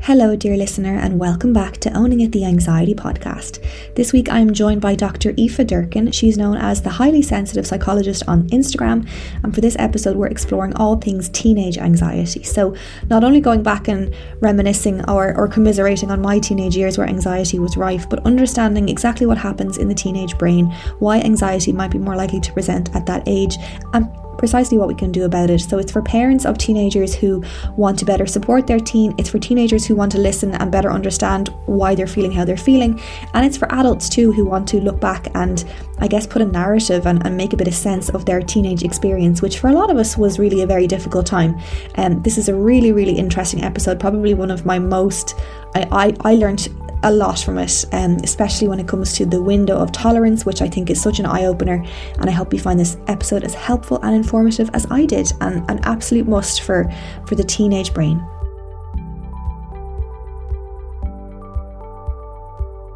[0.00, 3.62] Hello, dear listener, and welcome back to Owning It the Anxiety podcast.
[3.94, 5.34] This week I am joined by Dr.
[5.36, 6.12] Aoife Durkin.
[6.12, 9.06] She's known as the highly sensitive psychologist on Instagram,
[9.42, 12.42] and for this episode, we're exploring all things teenage anxiety.
[12.42, 12.74] So,
[13.10, 17.58] not only going back and reminiscing or, or commiserating on my teenage years where anxiety
[17.58, 21.98] was rife, but understanding exactly what happens in the teenage brain, why anxiety might be
[21.98, 23.56] more likely to present at that age,
[23.92, 24.08] and
[24.38, 25.60] precisely what we can do about it.
[25.60, 27.42] So it's for parents of teenagers who
[27.76, 30.90] want to better support their teen, it's for teenagers who want to listen and better
[30.90, 33.00] understand why they're feeling how they're feeling,
[33.34, 35.64] and it's for adults too who want to look back and
[35.98, 38.84] I guess put a narrative and, and make a bit of sense of their teenage
[38.84, 41.58] experience, which for a lot of us was really a very difficult time.
[41.96, 45.34] And um, this is a really, really interesting episode, probably one of my most
[45.74, 46.68] I, I, I learned
[47.02, 50.62] a lot from it, um, especially when it comes to the window of tolerance, which
[50.62, 51.84] I think is such an eye opener.
[52.18, 55.68] And I hope you find this episode as helpful and informative as I did, and
[55.70, 56.90] an absolute must for,
[57.26, 58.18] for the teenage brain.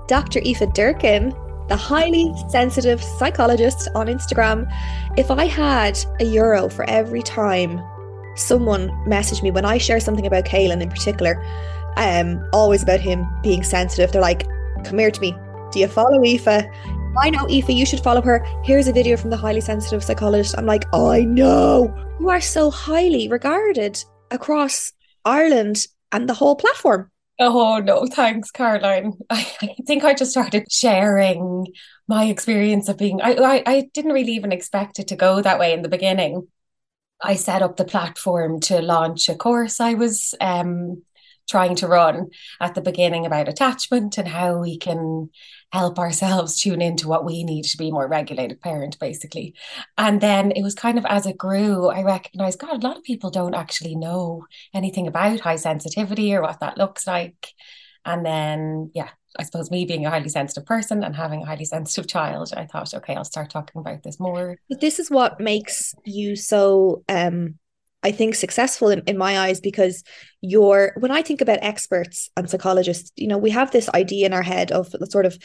[0.09, 0.41] Dr.
[0.41, 1.35] Aoife Durkin,
[1.69, 4.71] the highly sensitive psychologist on Instagram.
[5.17, 7.81] If I had a euro for every time
[8.35, 11.43] someone messaged me when I share something about Caelan in particular,
[11.97, 14.13] um, always about him being sensitive.
[14.13, 14.47] They're like,
[14.85, 15.37] come here to me.
[15.73, 16.49] Do you follow Aoife?
[16.49, 18.45] I know Aoife, you should follow her.
[18.65, 20.55] Here's a video from the highly sensitive psychologist.
[20.57, 21.95] I'm like, I know.
[22.21, 24.93] You are so highly regarded across
[25.25, 27.11] Ireland and the whole platform.
[27.39, 29.15] Oh no, thanks, Caroline.
[29.31, 31.67] I, I, think I just started sharing
[32.07, 35.59] my experience of being I, I I didn't really even expect it to go that
[35.59, 36.49] way in the beginning.
[37.23, 41.03] I set up the platform to launch a course I was um
[41.49, 42.29] trying to run
[42.61, 45.31] at the beginning about attachment and how we can
[45.73, 49.55] help ourselves tune into what we need to be more regulated parent basically
[49.97, 53.03] and then it was kind of as it grew i recognized god a lot of
[53.03, 54.45] people don't actually know
[54.75, 57.49] anything about high sensitivity or what that looks like
[58.05, 61.65] and then yeah I suppose me being a highly sensitive person and having a highly
[61.77, 64.59] sensitive child, I thought, okay, I'll start talking about this more.
[64.69, 67.59] But this is what makes you so um
[68.03, 70.03] I think successful in, in my eyes because
[70.41, 74.33] you're when I think about experts and psychologists, you know, we have this idea in
[74.33, 75.39] our head of the sort of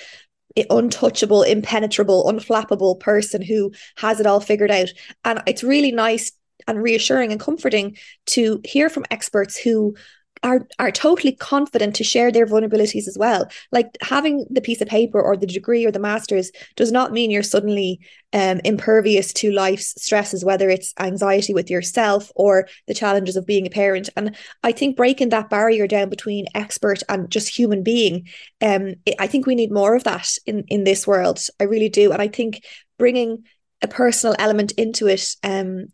[0.69, 4.89] untouchable, impenetrable, unflappable person who has it all figured out.
[5.23, 6.31] And it's really nice
[6.67, 7.97] and reassuring and comforting
[8.27, 9.95] to hear from experts who
[10.43, 13.49] are are totally confident to share their vulnerabilities as well.
[13.71, 17.31] Like having the piece of paper or the degree or the masters does not mean
[17.31, 17.99] you're suddenly
[18.33, 23.65] um, impervious to life's stresses whether it's anxiety with yourself or the challenges of being
[23.65, 24.09] a parent.
[24.15, 28.27] And i think breaking that barrier down between expert and just human being
[28.61, 31.39] um, i think we need more of that in in this world.
[31.59, 32.11] I really do.
[32.11, 32.63] And i think
[32.97, 33.43] bringing
[33.81, 35.87] a personal element into it um,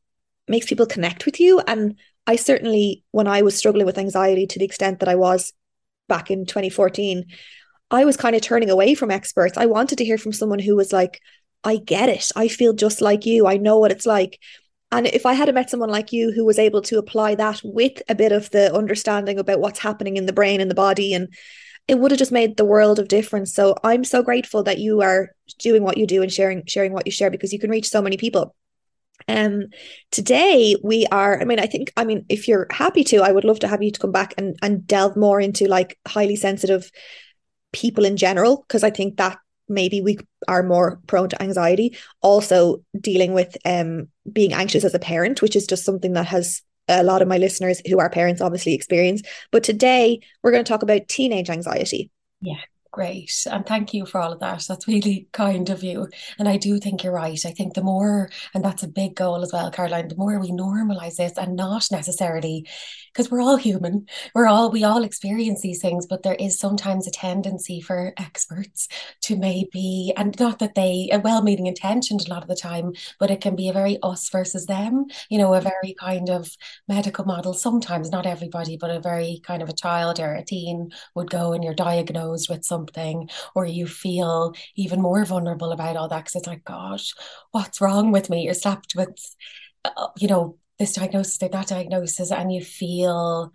[0.47, 4.59] makes people connect with you and I certainly, when I was struggling with anxiety to
[4.59, 5.53] the extent that I was
[6.07, 7.25] back in 2014,
[7.91, 9.57] I was kind of turning away from experts.
[9.57, 11.21] I wanted to hear from someone who was like,
[11.63, 12.31] I get it.
[12.35, 13.47] I feel just like you.
[13.47, 14.39] I know what it's like.
[14.91, 18.01] And if I had met someone like you who was able to apply that with
[18.09, 21.33] a bit of the understanding about what's happening in the brain and the body and
[21.87, 23.53] it would have just made the world of difference.
[23.53, 25.29] So I'm so grateful that you are
[25.59, 28.01] doing what you do and sharing sharing what you share because you can reach so
[28.01, 28.55] many people.
[29.27, 29.67] Um,
[30.11, 33.45] today we are, I mean, I think, I mean, if you're happy to, I would
[33.45, 36.91] love to have you to come back and, and delve more into like highly sensitive
[37.71, 39.37] people in general, because I think that
[39.69, 40.17] maybe we
[40.47, 41.97] are more prone to anxiety.
[42.21, 46.61] Also dealing with um being anxious as a parent, which is just something that has
[46.89, 49.21] a lot of my listeners who are parents obviously experience.
[49.51, 52.11] But today we're going to talk about teenage anxiety.
[52.41, 52.59] Yeah.
[52.93, 53.47] Great.
[53.49, 54.65] And thank you for all of that.
[54.69, 56.09] That's really kind of you.
[56.37, 57.43] And I do think you're right.
[57.43, 60.51] I think the more, and that's a big goal as well, Caroline, the more we
[60.51, 62.67] normalize this and not necessarily,
[63.13, 67.07] because we're all human, we're all, we all experience these things, but there is sometimes
[67.07, 68.87] a tendency for experts
[69.21, 72.93] to maybe, and not that they, a well meaning intentioned a lot of the time,
[73.19, 76.49] but it can be a very us versus them, you know, a very kind of
[76.87, 77.53] medical model.
[77.53, 81.53] Sometimes, not everybody, but a very kind of a child or a teen would go
[81.53, 86.35] and you're diagnosed with something or you feel even more vulnerable about all that because
[86.35, 87.13] it's like gosh
[87.51, 88.43] what's wrong with me?
[88.43, 89.15] You're slapped with
[89.85, 93.53] uh, you know this diagnosis or that diagnosis and you feel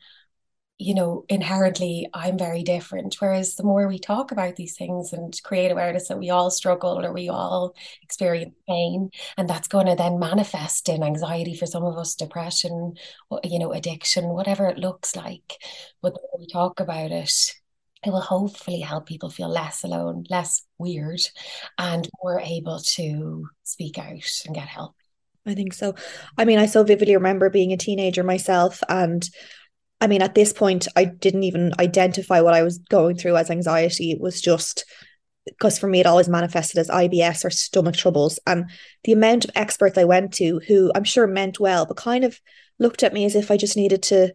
[0.78, 5.42] you know inherently i'm very different whereas the more we talk about these things and
[5.42, 9.96] create awareness that we all struggle or we all experience pain and that's going to
[9.96, 12.94] then manifest in anxiety for some of us depression
[13.42, 15.60] you know addiction whatever it looks like
[16.00, 17.32] but we talk about it
[18.04, 21.20] it will hopefully help people feel less alone, less weird,
[21.78, 24.94] and more able to speak out and get help.
[25.48, 25.94] I think so.
[26.36, 28.82] I mean, I so vividly remember being a teenager myself.
[28.88, 29.28] And
[30.00, 33.50] I mean, at this point, I didn't even identify what I was going through as
[33.50, 34.12] anxiety.
[34.12, 34.84] It was just
[35.46, 38.38] because for me, it always manifested as IBS or stomach troubles.
[38.46, 38.70] And
[39.04, 42.38] the amount of experts I went to who I'm sure meant well, but kind of
[42.78, 44.34] looked at me as if I just needed to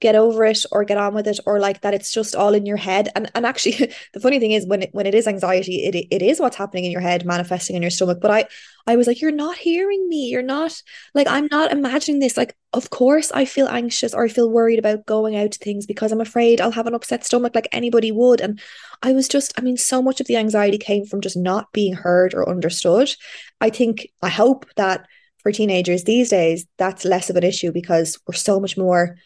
[0.00, 2.66] get over it or get on with it or like that it's just all in
[2.66, 3.08] your head.
[3.14, 3.76] And and actually
[4.12, 6.84] the funny thing is when it, when it is anxiety it it is what's happening
[6.84, 8.18] in your head manifesting in your stomach.
[8.20, 8.44] But i
[8.86, 10.26] i was like you're not hearing me.
[10.26, 10.80] You're not
[11.14, 12.36] like i'm not imagining this.
[12.36, 15.86] Like of course i feel anxious or i feel worried about going out to things
[15.86, 18.40] because i'm afraid i'll have an upset stomach like anybody would.
[18.40, 18.60] And
[19.02, 21.94] i was just i mean so much of the anxiety came from just not being
[21.94, 23.14] heard or understood.
[23.60, 25.06] I think i hope that
[25.38, 29.16] for teenagers these days that's less of an issue because we're so much more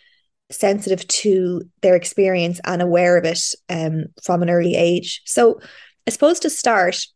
[0.51, 5.23] sensitive to their experience and aware of it um, from an early age.
[5.25, 5.61] So,
[6.07, 7.07] I suppose to start,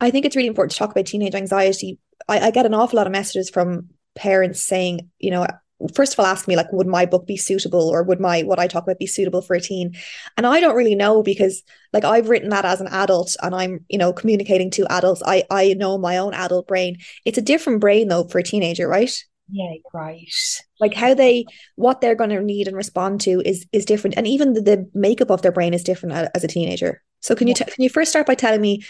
[0.00, 1.98] I think it's really important to talk about teenage anxiety.
[2.28, 5.46] I, I get an awful lot of messages from parents saying, you know,
[5.94, 8.58] first of all ask me like would my book be suitable or would my what
[8.58, 9.94] i talk about be suitable for a teen
[10.36, 11.62] and i don't really know because
[11.92, 15.44] like i've written that as an adult and i'm you know communicating to adults i
[15.50, 16.96] i know my own adult brain
[17.26, 20.28] it's a different brain though for a teenager right yeah, right.
[20.80, 21.46] Like how they
[21.76, 24.90] what they're going to need and respond to is is different, and even the, the
[24.94, 27.02] makeup of their brain is different as a teenager.
[27.20, 28.84] So can you t- can you first start by telling me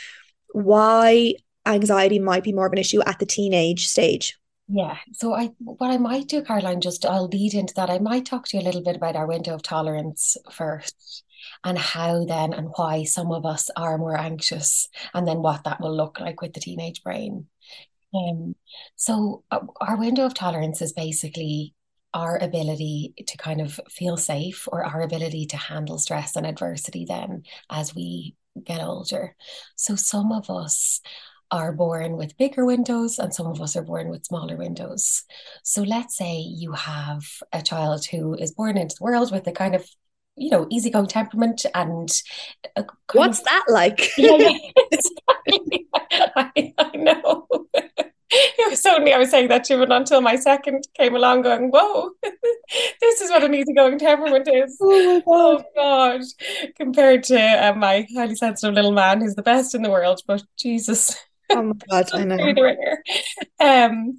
[0.53, 1.35] why
[1.67, 4.39] anxiety might be more of an issue at the teenage stage?
[4.69, 4.97] Yeah.
[5.13, 7.91] So I what I might do, Caroline, just I'll lead into that.
[7.91, 11.23] I might talk to you a little bit about our window of tolerance first
[11.65, 15.81] and how then and why some of us are more anxious and then what that
[15.81, 17.47] will look like with the teenage brain.
[18.15, 18.55] Um,
[18.97, 21.75] so uh, our window of tolerance is basically
[22.15, 27.05] our ability to kind of feel safe or our ability to handle stress and adversity
[27.05, 29.37] then as we get older.
[29.77, 31.01] So some of us
[31.51, 35.25] are born with bigger windows and some of us are born with smaller windows.
[35.63, 39.53] So let's say you have a child who is born into the world with a
[39.53, 39.87] kind of
[40.37, 42.11] you know, easygoing temperament and
[43.13, 44.11] what's of, that like?
[44.19, 44.53] yeah, yeah,
[46.37, 47.47] I, I know.
[48.31, 51.71] it was only I was saying that to him until my second came along going,
[51.71, 52.11] whoa,
[53.01, 54.77] this is what an easygoing temperament is.
[54.81, 56.23] Oh, oh God.
[56.77, 60.43] Compared to uh, my highly sensitive little man who's the best in the world, but
[60.59, 61.17] Jesus.
[61.51, 62.97] Oh my God, I know.
[63.61, 64.19] um,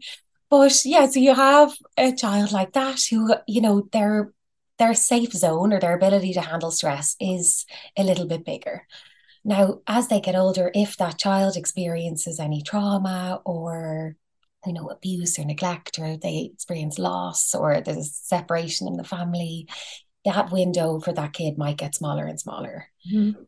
[0.49, 4.31] but yeah, so you have a child like that who, you know, their
[4.79, 7.65] their safe zone or their ability to handle stress is
[7.97, 8.87] a little bit bigger.
[9.43, 14.15] Now, as they get older, if that child experiences any trauma or
[14.65, 19.03] you know abuse or neglect or they experience loss or there's a separation in the
[19.03, 19.67] family
[20.25, 23.41] that window for that kid might get smaller and smaller mm-hmm.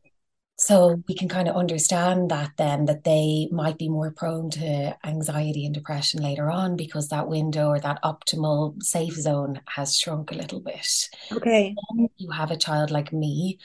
[0.59, 4.95] So we can kind of understand that then that they might be more prone to
[5.05, 10.31] anxiety and depression later on because that window or that optimal safe zone has shrunk
[10.31, 13.57] a little bit okay then you have a child like me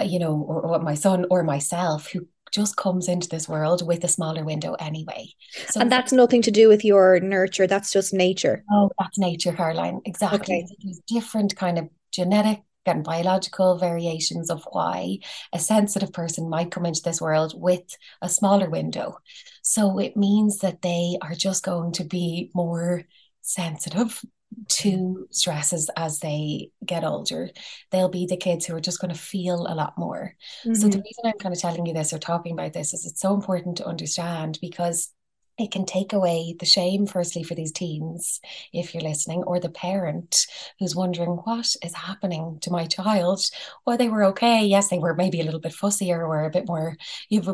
[0.00, 3.86] uh, you know, or, or my son or myself who just comes into this world
[3.86, 5.28] with a smaller window anyway.
[5.68, 7.66] So and that's nothing to do with your nurture.
[7.66, 8.64] That's just nature.
[8.70, 10.00] Oh, that's nature, Caroline.
[10.04, 10.38] Exactly.
[10.38, 10.66] Okay.
[10.82, 15.18] There's different kind of genetic again biological variations of why
[15.52, 19.18] a sensitive person might come into this world with a smaller window.
[19.62, 23.04] So it means that they are just going to be more
[23.42, 24.22] sensitive
[24.68, 27.50] to stresses as they get older.
[27.90, 30.34] They'll be the kids who are just going to feel a lot more.
[30.64, 30.74] Mm-hmm.
[30.74, 33.20] So the reason I'm kind of telling you this or talking about this is it's
[33.20, 35.12] so important to understand because
[35.58, 38.40] it can take away the shame, firstly, for these teens,
[38.72, 40.46] if you're listening, or the parent
[40.78, 43.40] who's wondering, what is happening to my child?
[43.84, 44.64] Well, they were okay.
[44.64, 46.96] Yes, they were maybe a little bit fussier or a bit more
[47.28, 47.48] you've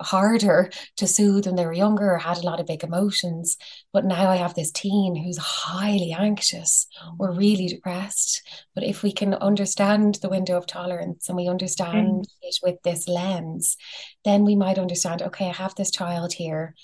[0.00, 3.56] harder to soothe when they were younger or had a lot of big emotions.
[3.92, 6.86] But now I have this teen who's highly anxious
[7.18, 8.42] or really depressed.
[8.74, 12.26] But if we can understand the window of tolerance and we understand mm.
[12.42, 13.76] it with this lens,
[14.24, 16.74] then we might understand, okay, I have this child here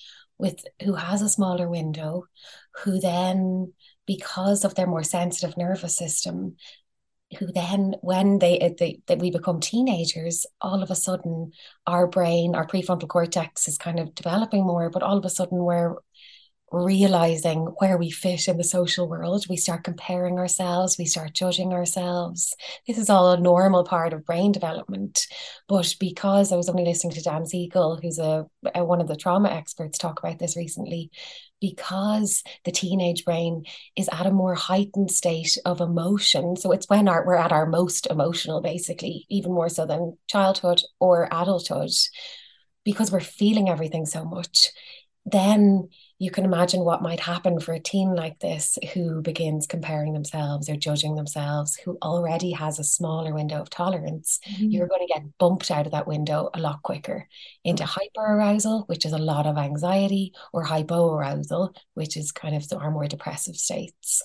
[0.40, 2.24] with who has a smaller window,
[2.82, 3.72] who then,
[4.06, 6.56] because of their more sensitive nervous system,
[7.38, 11.52] who then when they, uh, they that we become teenagers all of a sudden
[11.86, 15.58] our brain our prefrontal cortex is kind of developing more but all of a sudden
[15.58, 15.94] we're
[16.72, 19.46] realizing where we fit in the social world.
[19.48, 22.54] We start comparing ourselves, we start judging ourselves.
[22.86, 25.26] This is all a normal part of brain development.
[25.68, 29.16] But because I was only listening to Dan Siegel, who's a, a one of the
[29.16, 31.10] trauma experts, talk about this recently,
[31.60, 33.64] because the teenage brain
[33.96, 36.56] is at a more heightened state of emotion.
[36.56, 40.82] So it's when our, we're at our most emotional, basically, even more so than childhood
[41.00, 41.90] or adulthood,
[42.84, 44.68] because we're feeling everything so much.
[45.26, 50.12] Then you can imagine what might happen for a teen like this who begins comparing
[50.12, 54.38] themselves or judging themselves, who already has a smaller window of tolerance.
[54.46, 54.66] Mm-hmm.
[54.66, 57.26] You're going to get bumped out of that window a lot quicker
[57.64, 62.90] into hyperarousal, which is a lot of anxiety, or hypoarousal, which is kind of our
[62.90, 64.22] more depressive states.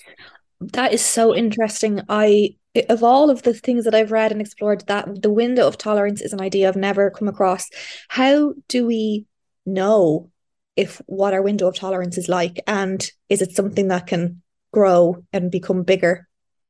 [0.60, 2.02] That is so interesting.
[2.10, 2.58] I
[2.90, 6.22] of all of the things that I've read and explored, that the window of tolerance
[6.22, 7.70] is an idea I've never come across.
[8.10, 9.28] How do we
[9.66, 10.30] know
[10.76, 14.42] if what our window of tolerance is like and is it something that can
[14.72, 16.28] grow and become bigger?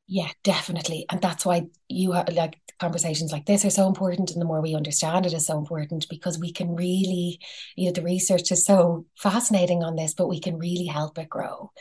[0.08, 1.06] Yeah definitely.
[1.10, 4.62] And that's why you have like conversations like this are so important and the more
[4.62, 7.40] we understand it is so important because we can really
[7.76, 11.30] you know the research is so fascinating on this but we can really help it
[11.30, 11.72] grow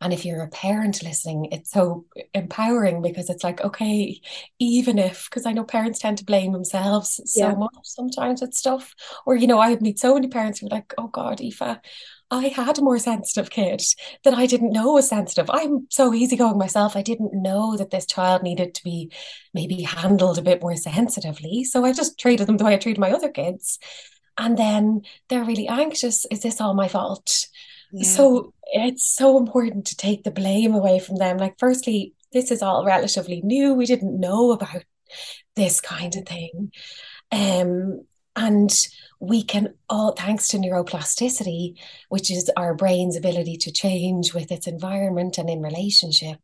[0.00, 4.20] and if you're a parent listening, it's so empowering because it's like, okay,
[4.58, 7.54] even if, because I know parents tend to blame themselves so yeah.
[7.54, 8.94] much sometimes with stuff.
[9.24, 11.78] Or, you know, I meet so many parents who are like, oh God, Aoife,
[12.30, 13.82] I had a more sensitive kid
[14.24, 15.48] that I didn't know was sensitive.
[15.48, 16.96] I'm so easygoing myself.
[16.96, 19.12] I didn't know that this child needed to be
[19.54, 21.62] maybe handled a bit more sensitively.
[21.62, 23.78] So I just treated them the way I treated my other kids.
[24.36, 26.26] And then they're really anxious.
[26.30, 27.46] Is this all my fault?
[28.04, 31.38] So it's so important to take the blame away from them.
[31.38, 33.74] Like, firstly, this is all relatively new.
[33.74, 34.84] We didn't know about
[35.54, 36.72] this kind of thing.
[37.32, 38.02] Um,
[38.36, 38.70] and
[39.18, 41.74] we can all thanks to neuroplasticity
[42.10, 46.38] which is our brain's ability to change with its environment and in relationship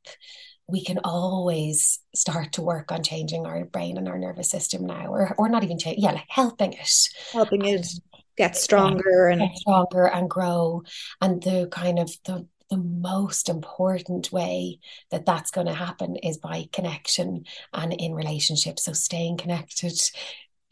[0.66, 5.06] we can always start to work on changing our brain and our nervous system now
[5.08, 7.86] or, or not even change yeah like helping it helping it
[8.36, 10.82] get stronger and get stronger and grow
[11.20, 14.78] and the kind of the the most important way
[15.10, 19.92] that that's going to happen is by connection and in relationships so staying connected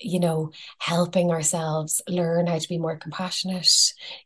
[0.00, 3.70] you know helping ourselves learn how to be more compassionate.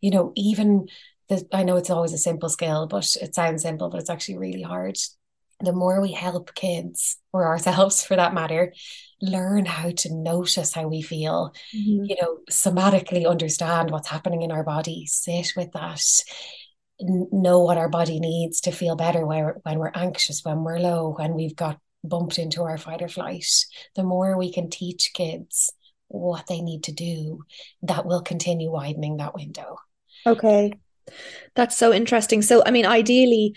[0.00, 0.88] You know even
[1.28, 4.38] the, I know it's always a simple skill but it sounds simple but it's actually
[4.38, 4.96] really hard.
[5.60, 8.72] The more we help kids or ourselves for that matter
[9.24, 12.04] learn how to notice how we feel mm-hmm.
[12.04, 16.02] you know somatically understand what's happening in our body sit with that
[17.00, 20.78] know what our body needs to feel better when we're, when we're anxious when we're
[20.78, 23.46] low when we've got bumped into our fight or flight.
[23.96, 25.72] The more we can teach kids
[26.08, 27.42] what they need to do
[27.82, 29.78] that will continue widening that window.
[30.26, 30.74] Okay.
[31.54, 32.42] That's so interesting.
[32.42, 33.56] So i mean ideally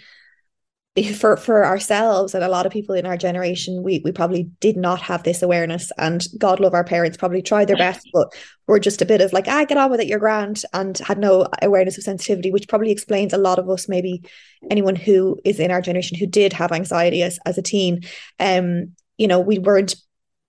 [1.15, 4.77] for for ourselves and a lot of people in our generation we we probably did
[4.77, 8.33] not have this awareness and god love our parents probably tried their best but
[8.67, 11.17] we're just a bit of like ah get on with it you're grand and had
[11.17, 14.23] no awareness of sensitivity which probably explains a lot of us maybe
[14.69, 18.01] anyone who is in our generation who did have anxiety as, as a teen.
[18.39, 19.95] Um you know we weren't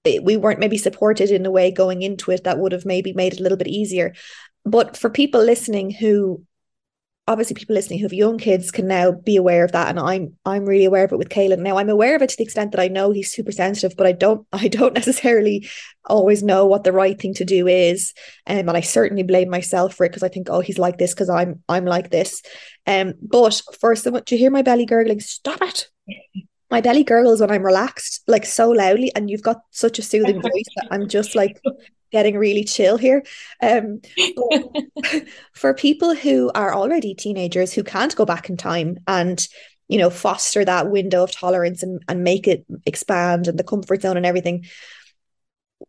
[0.05, 3.35] we weren't maybe supported in a way going into it that would have maybe made
[3.35, 4.15] it a little bit easier.
[4.65, 6.45] But for people listening who
[7.29, 10.35] obviously people listening who have young kids can now be aware of that and I'm
[10.47, 12.73] I'm really aware of it with Caelan now I'm aware of it to the extent
[12.73, 15.69] that I know he's super sensitive but I don't I don't necessarily
[16.07, 18.15] always know what the right thing to do is
[18.47, 21.13] um, and I certainly blame myself for it because I think oh he's like this
[21.13, 22.43] because I'm I'm like this.
[22.87, 25.21] Um but for someone to hear my belly gurgling?
[25.21, 25.89] Stop it!
[26.71, 30.43] My belly gurgles when I'm relaxed, like so loudly, and you've got such a soothing
[30.43, 31.61] voice that I'm just like
[32.11, 33.23] getting really chill here.
[33.63, 34.01] Um,
[35.53, 39.47] for people who are already teenagers who can't go back in time and
[39.89, 44.03] you know foster that window of tolerance and, and make it expand and the comfort
[44.03, 44.65] zone and everything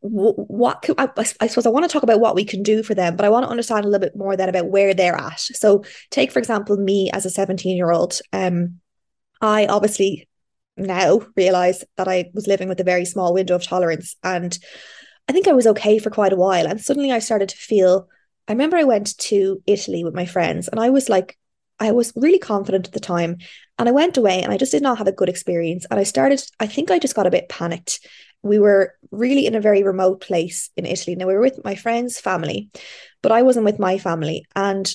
[0.01, 2.93] what can, I, I, suppose I want to talk about what we can do for
[2.93, 5.39] them, but I want to understand a little bit more then about where they're at.
[5.39, 8.19] So, take for example me as a 17 year old.
[8.31, 8.79] Um,
[9.41, 10.27] I obviously
[10.77, 14.15] now realize that I was living with a very small window of tolerance.
[14.23, 14.57] And
[15.29, 16.65] I think I was okay for quite a while.
[16.67, 18.09] And suddenly I started to feel,
[18.47, 21.37] I remember I went to Italy with my friends and I was like,
[21.79, 23.37] I was really confident at the time.
[23.77, 25.85] And I went away and I just did not have a good experience.
[25.89, 28.05] And I started, I think I just got a bit panicked.
[28.41, 31.15] We were really in a very remote place in Italy.
[31.15, 32.71] Now we were with my friend's family,
[33.21, 34.45] but I wasn't with my family.
[34.55, 34.91] And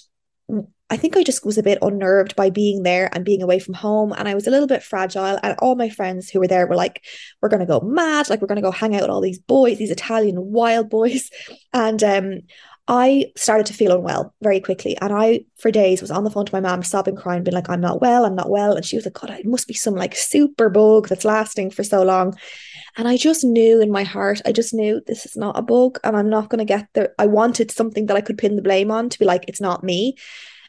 [0.91, 3.75] I think I just was a bit unnerved by being there and being away from
[3.75, 4.13] home.
[4.17, 5.39] And I was a little bit fragile.
[5.43, 7.05] And all my friends who were there were like,
[7.41, 8.29] we're going to go mad.
[8.29, 11.31] Like, we're going to go hang out with all these boys, these Italian wild boys.
[11.73, 12.41] And um,
[12.87, 14.97] I started to feel unwell very quickly.
[15.01, 17.71] And I, for days, was on the phone to my mom, sobbing, crying, being like,
[17.71, 18.77] I'm not well, I'm not well.
[18.77, 21.83] And she was like, God, it must be some like super bug that's lasting for
[21.83, 22.37] so long.
[22.97, 25.99] And I just knew in my heart, I just knew this is not a bug
[26.05, 27.13] and I'm not going to get there.
[27.19, 29.83] I wanted something that I could pin the blame on to be like, it's not
[29.83, 30.17] me.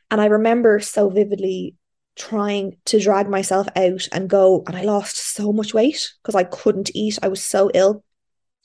[0.09, 1.75] And I remember so vividly
[2.15, 4.63] trying to drag myself out and go.
[4.65, 7.19] And I lost so much weight because I couldn't eat.
[7.21, 8.03] I was so ill.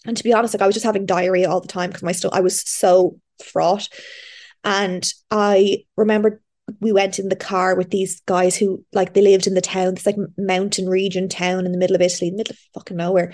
[0.07, 2.13] And to be honest, like I was just having diarrhea all the time because my
[2.13, 3.89] still I was so fraught.
[4.65, 6.41] And I remember
[6.81, 9.95] we went in the car with these guys who like they lived in the town,
[9.95, 13.33] this like mountain region town in the middle of Italy, middle of fucking nowhere.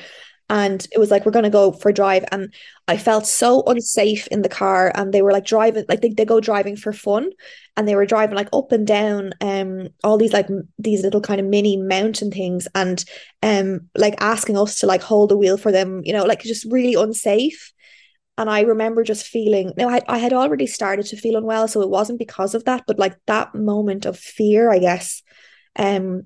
[0.49, 2.25] And it was like we're going to go for a drive.
[2.31, 2.55] And
[2.87, 4.93] i felt so unsafe in the car.
[4.95, 7.31] And they were like driving like they, they go driving for fun.
[7.77, 11.41] And they were driving like up and down um all these like these little kind
[11.41, 13.05] of mini mountain things and
[13.43, 16.65] um like asking us to like hold the wheel for them you know like just
[16.73, 17.75] really unsafe
[18.39, 21.81] and I remember just feeling now I, I had already started to feel unwell so
[21.83, 25.23] it wasn't because of that but like that moment of fear I guess
[25.79, 26.25] um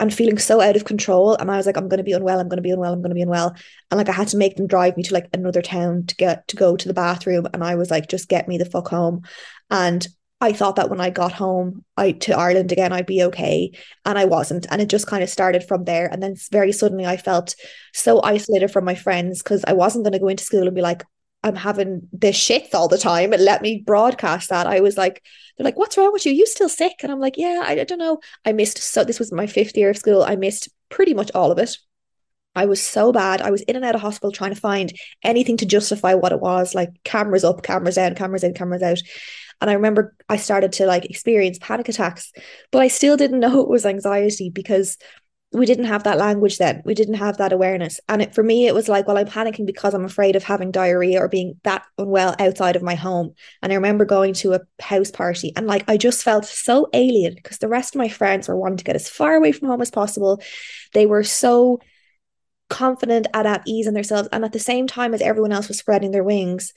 [0.00, 1.34] and feeling so out of control.
[1.36, 2.40] And I was like, I'm going to be unwell.
[2.40, 2.92] I'm going to be unwell.
[2.92, 3.54] I'm going to be unwell.
[3.90, 6.46] And like, I had to make them drive me to like another town to get
[6.48, 7.46] to go to the bathroom.
[7.52, 9.22] And I was like, just get me the fuck home.
[9.70, 10.06] And
[10.40, 13.70] I thought that when I got home, I to Ireland again, I'd be okay,
[14.04, 14.66] and I wasn't.
[14.70, 16.06] And it just kind of started from there.
[16.06, 17.54] And then very suddenly, I felt
[17.94, 20.82] so isolated from my friends because I wasn't going to go into school and be
[20.82, 21.02] like,
[21.44, 24.66] I'm having the shits all the time and let me broadcast that.
[24.66, 25.22] I was like,
[25.56, 26.32] they're like, what's wrong with you?
[26.32, 26.94] You still sick?
[27.02, 28.18] And I'm like, yeah, I, I don't know.
[28.46, 30.22] I missed so this was my fifth year of school.
[30.22, 31.76] I missed pretty much all of it.
[32.56, 33.42] I was so bad.
[33.42, 36.40] I was in and out of hospital trying to find anything to justify what it
[36.40, 38.98] was, like cameras up, cameras down, cameras in, cameras out.
[39.60, 42.32] And I remember I started to like experience panic attacks,
[42.70, 44.96] but I still didn't know it was anxiety because
[45.52, 46.82] we didn't have that language then.
[46.84, 48.00] We didn't have that awareness.
[48.08, 50.72] And it, for me, it was like, well, I'm panicking because I'm afraid of having
[50.72, 53.34] diarrhea or being that unwell outside of my home.
[53.62, 57.34] And I remember going to a house party and like I just felt so alien
[57.34, 59.80] because the rest of my friends were wanting to get as far away from home
[59.80, 60.42] as possible.
[60.92, 61.80] They were so
[62.68, 64.28] confident and at ease in themselves.
[64.32, 66.72] And at the same time as everyone else was spreading their wings,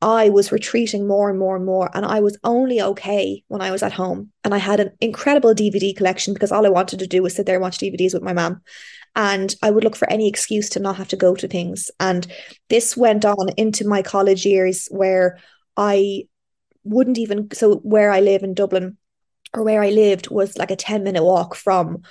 [0.00, 1.90] I was retreating more and more and more.
[1.92, 4.30] And I was only okay when I was at home.
[4.44, 7.46] And I had an incredible DVD collection because all I wanted to do was sit
[7.46, 8.62] there and watch DVDs with my mom.
[9.16, 11.90] And I would look for any excuse to not have to go to things.
[11.98, 12.26] And
[12.68, 15.38] this went on into my college years where
[15.76, 16.24] I
[16.84, 18.96] wouldn't even, so where I live in Dublin
[19.52, 22.02] or where I lived was like a 10 minute walk from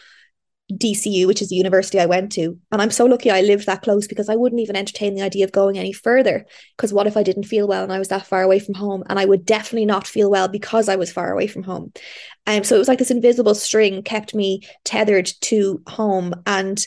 [0.72, 2.58] DCU, which is the university I went to.
[2.72, 5.46] And I'm so lucky I lived that close because I wouldn't even entertain the idea
[5.46, 6.46] of going any further.
[6.76, 9.04] Because what if I didn't feel well and I was that far away from home?
[9.08, 11.94] And I would definitely not feel well because I was far away from home.
[12.46, 16.34] Um, so it was like this invisible string kept me tethered to home.
[16.46, 16.86] And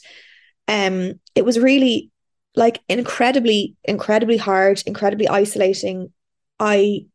[0.69, 2.11] um, it was really
[2.57, 6.12] like incredibly, incredibly hard, incredibly isolating.
[6.59, 7.07] I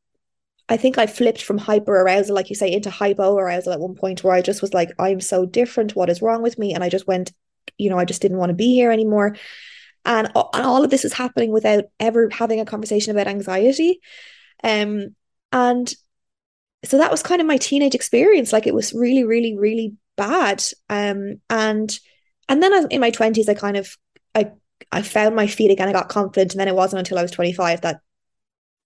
[0.67, 3.95] I think I flipped from hyper arousal, like you say, into hypo arousal at one
[3.95, 5.95] point where I just was like, I'm so different.
[5.95, 6.73] What is wrong with me?
[6.73, 7.31] And I just went,
[7.77, 9.35] you know, I just didn't want to be here anymore.
[10.05, 13.99] And, and all of this is happening without ever having a conversation about anxiety.
[14.63, 15.15] Um,
[15.51, 15.93] and
[16.83, 18.53] so that was kind of my teenage experience.
[18.53, 20.63] Like it was really, really, really bad.
[20.89, 21.97] Um, and
[22.47, 23.95] and then in my twenties, I kind of
[24.33, 24.51] I
[24.91, 25.89] I found my feet again.
[25.89, 28.01] I got confident, and then it wasn't until I was twenty five that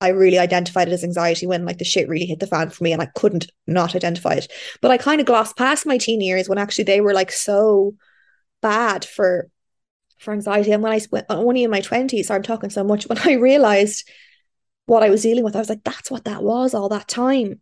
[0.02, 2.84] I really identified it as anxiety when like the shit really hit the fan for
[2.84, 4.52] me and I couldn't not identify it.
[4.82, 7.96] But I kind of glossed past my teen years when actually they were like so
[8.62, 9.50] bad for
[10.20, 10.72] for anxiety.
[10.72, 13.34] And when I went uh, only in my 20s, I'm talking so much, when I
[13.34, 14.08] realized
[14.86, 17.62] what I was dealing with, I was like, that's what that was all that time.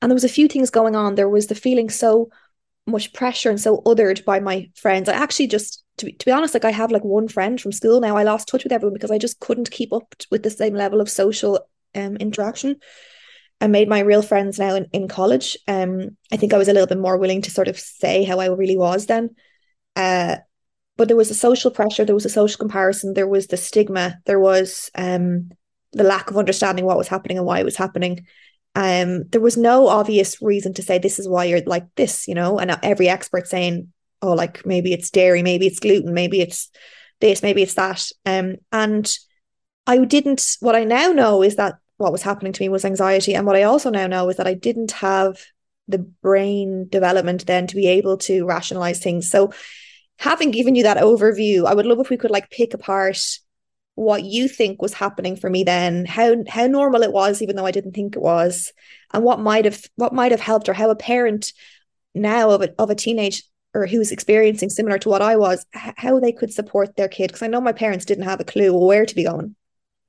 [0.00, 1.14] And there was a few things going on.
[1.16, 2.30] There was the feeling so
[2.88, 5.08] much pressure and so othered by my friends.
[5.08, 7.72] I actually just to be, to be honest, like I have like one friend from
[7.72, 8.16] school now.
[8.16, 11.00] I lost touch with everyone because I just couldn't keep up with the same level
[11.00, 11.60] of social
[11.94, 12.76] um interaction.
[13.60, 15.56] I made my real friends now in, in college.
[15.66, 18.38] Um, I think I was a little bit more willing to sort of say how
[18.38, 19.30] I really was then.
[19.96, 20.36] Uh,
[20.96, 24.18] but there was a social pressure, there was a social comparison, there was the stigma,
[24.26, 25.50] there was um
[25.92, 28.26] the lack of understanding what was happening and why it was happening.
[28.74, 32.34] Um, there was no obvious reason to say this is why you're like this, you
[32.34, 36.70] know, and every expert saying, oh, like maybe it's dairy, maybe it's gluten, maybe it's
[37.20, 38.06] this, maybe it's that.
[38.24, 39.10] Um, and
[39.86, 43.34] I didn't, what I now know is that what was happening to me was anxiety.
[43.34, 45.38] And what I also now know is that I didn't have
[45.88, 49.30] the brain development then to be able to rationalize things.
[49.30, 49.52] So
[50.18, 53.18] having given you that overview, I would love if we could like pick apart
[53.98, 57.66] what you think was happening for me then how how normal it was even though
[57.66, 58.72] I didn't think it was
[59.12, 61.52] and what might have what might have helped or how a parent
[62.14, 63.42] now of a, of a teenage
[63.74, 67.42] or who's experiencing similar to what I was how they could support their kid because
[67.42, 69.56] I know my parents didn't have a clue where to be going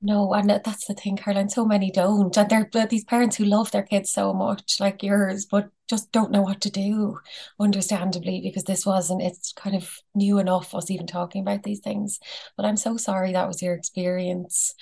[0.02, 1.50] no, and that's the thing, Caroline.
[1.50, 5.44] So many don't, and they're these parents who love their kids so much, like yours,
[5.44, 7.18] but just don't know what to do,
[7.58, 9.20] understandably, because this wasn't.
[9.20, 12.18] It's kind of new enough us even talking about these things.
[12.56, 14.74] But I'm so sorry that was your experience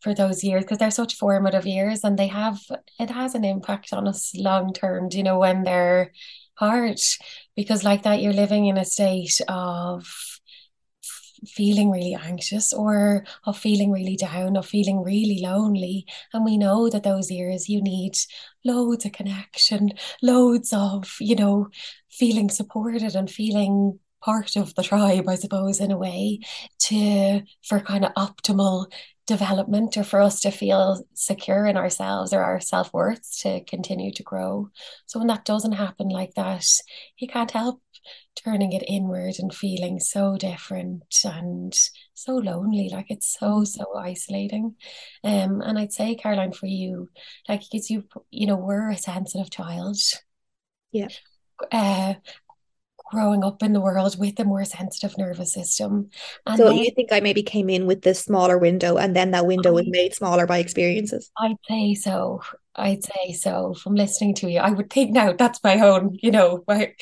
[0.00, 2.58] for those years because they're such formative years, and they have
[2.98, 5.08] it has an impact on us long term.
[5.12, 6.10] You know when they're
[6.54, 6.98] hard,
[7.54, 10.04] because like that, you're living in a state of
[11.46, 16.06] feeling really anxious or of feeling really down or feeling really lonely.
[16.32, 18.16] And we know that those years you need
[18.64, 21.68] loads of connection, loads of, you know,
[22.10, 26.40] feeling supported and feeling part of the tribe, I suppose, in a way,
[26.80, 28.86] to for kind of optimal
[29.26, 34.22] development or for us to feel secure in ourselves or our self-worth to continue to
[34.22, 34.68] grow.
[35.06, 36.66] So when that doesn't happen like that,
[37.16, 37.80] you can't help
[38.44, 41.74] turning it inward and feeling so different and
[42.14, 43.64] so lonely like it's so mm-hmm.
[43.64, 44.74] so isolating
[45.22, 47.08] um and i'd say caroline for you
[47.48, 49.96] like because you you know were a sensitive child
[50.92, 51.08] yeah
[51.72, 52.14] uh
[53.04, 56.10] growing up in the world with a more sensitive nervous system.
[56.46, 59.30] And so then, you think I maybe came in with this smaller window and then
[59.32, 61.30] that window I, was made smaller by experiences?
[61.38, 62.42] I'd say so.
[62.76, 64.58] I'd say so from listening to you.
[64.58, 66.94] I would think now that's my own, you know, my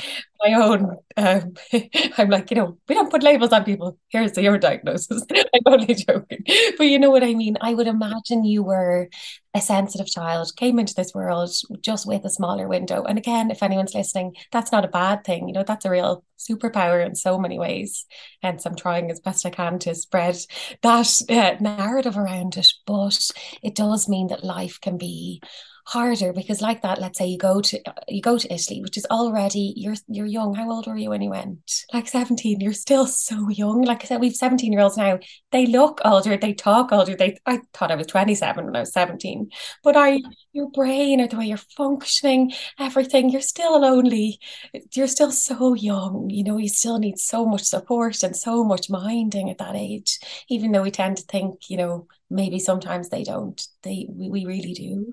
[0.45, 0.97] my own.
[1.17, 1.55] Um,
[2.19, 3.99] I'm like, you know, we don't put labels on people.
[4.09, 5.25] Here's your diagnosis.
[5.31, 6.45] I'm only joking,
[6.79, 7.57] but you know what I mean.
[7.61, 9.09] I would imagine you were
[9.55, 11.51] a sensitive child, came into this world
[11.83, 13.05] just with a smaller window.
[13.05, 15.47] And again, if anyone's listening, that's not a bad thing.
[15.47, 18.07] You know, that's a real superpower in so many ways.
[18.43, 20.39] Hence, I'm trying as best I can to spread
[20.83, 22.69] that uh, narrative around it.
[22.87, 23.31] But
[23.63, 25.43] it does mean that life can be
[25.85, 29.07] harder because like that let's say you go to you go to Italy which is
[29.11, 30.55] already you're you're young.
[30.55, 31.85] How old were you when you went?
[31.93, 33.83] Like 17 you're still so young.
[33.83, 35.19] Like I said we've 17 year olds now.
[35.51, 38.93] They look older they talk older they I thought I was 27 when I was
[38.93, 39.51] 17
[39.83, 40.21] but I
[40.53, 44.39] your brain or the way you're functioning everything you're still only
[44.93, 48.91] you're still so young you know you still need so much support and so much
[48.91, 50.19] minding at that age
[50.49, 54.45] even though we tend to think you know maybe sometimes they don't they we, we
[54.45, 55.13] really do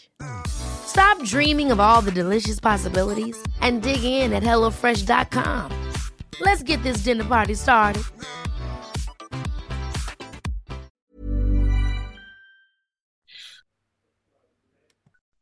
[0.47, 5.71] Stop dreaming of all the delicious possibilities and dig in at HelloFresh.com.
[6.39, 8.03] Let's get this dinner party started.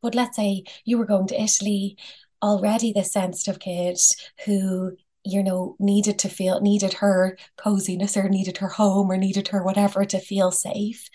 [0.02, 1.96] But let's say you were going to Italy,
[2.42, 3.98] already this sensitive kid
[4.46, 9.48] who you know needed to feel needed her coziness or needed her home or needed
[9.48, 11.10] her whatever to feel safe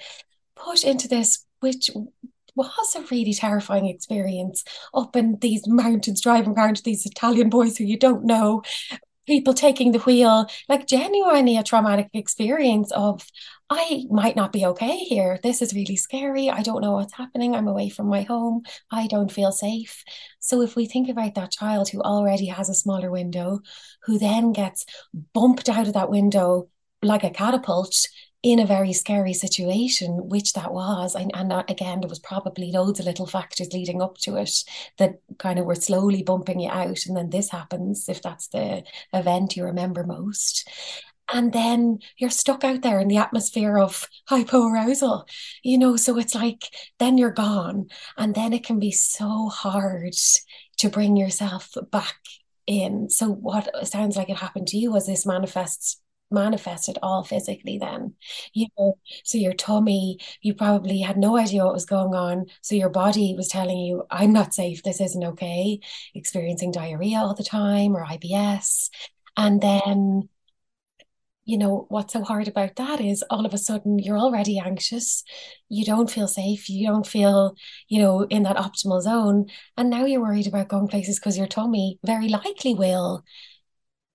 [0.56, 1.90] put into this which
[2.56, 4.64] was a really terrifying experience
[4.94, 8.62] up in these mountains driving around these Italian boys who you don't know
[9.26, 13.26] people taking the wheel, like genuinely a traumatic experience of,
[13.70, 15.40] I might not be okay here.
[15.42, 16.50] This is really scary.
[16.50, 17.56] I don't know what's happening.
[17.56, 18.62] I'm away from my home.
[18.92, 20.04] I don't feel safe.
[20.40, 23.62] So, if we think about that child who already has a smaller window,
[24.04, 24.86] who then gets
[25.34, 26.70] bumped out of that window
[27.02, 27.96] like a catapult
[28.46, 31.16] in a very scary situation, which that was.
[31.16, 34.64] And, and again, there was probably loads of little factors leading up to it
[35.00, 37.08] that kind of were slowly bumping you out.
[37.08, 40.70] And then this happens, if that's the event you remember most.
[41.34, 45.28] And then you're stuck out there in the atmosphere of hypoarousal,
[45.64, 45.96] you know.
[45.96, 46.66] So it's like
[47.00, 47.88] then you're gone.
[48.16, 50.14] And then it can be so hard
[50.78, 52.14] to bring yourself back
[52.68, 53.10] in.
[53.10, 56.00] So, what sounds like it happened to you was this manifests
[56.32, 58.14] manifested all physically then.
[58.54, 58.84] You mm-hmm.
[58.84, 62.46] know so your tummy you probably had no idea what was going on.
[62.62, 64.84] So your body was telling you i'm not safe.
[64.84, 65.80] This isn't okay.
[66.14, 68.90] Experiencing diarrhea all the time or ibs
[69.38, 70.30] and then
[71.46, 75.24] you know what's so hard about that is all of a sudden you're already anxious.
[75.70, 76.70] You don't feel safe.
[76.70, 77.56] You don't feel
[77.88, 79.48] you know in that optimal zone.
[79.78, 83.24] And now you're worried about going places because your tummy very likely will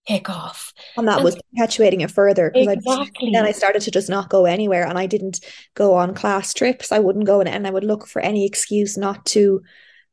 [0.06, 0.72] kick off.
[0.96, 3.28] And that and was perpetuating it further exactly.
[3.28, 5.40] I, then I started to just not go anywhere and I didn't
[5.74, 6.92] go on class trips.
[6.92, 9.62] I wouldn't go and, and I would look for any excuse not to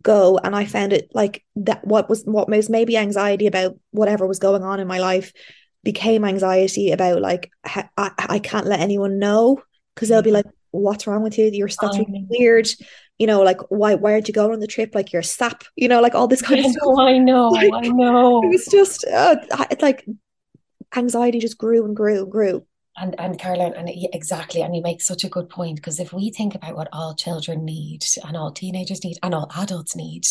[0.04, 0.38] go.
[0.38, 4.40] And I found it like that what was what was maybe anxiety about whatever was
[4.40, 5.34] going on in my life
[5.84, 9.62] became anxiety about like I, I can't let anyone know
[9.96, 10.36] because they'll be mm.
[10.36, 11.50] like, what's wrong with you?
[11.52, 12.68] You're that's really um, weird
[13.20, 14.94] you know, like why why aren't you going on the trip?
[14.94, 16.98] Like you're sap, you know, like all this kind of stuff.
[17.00, 18.44] I know, like, I know.
[18.44, 19.38] It was just uh,
[19.72, 20.06] it's like
[20.96, 22.66] anxiety just grew and grew and grew.
[23.00, 26.32] And and Caroline, and exactly, and you make such a good point because if we
[26.32, 30.24] think about what all children need and all teenagers need and all adults need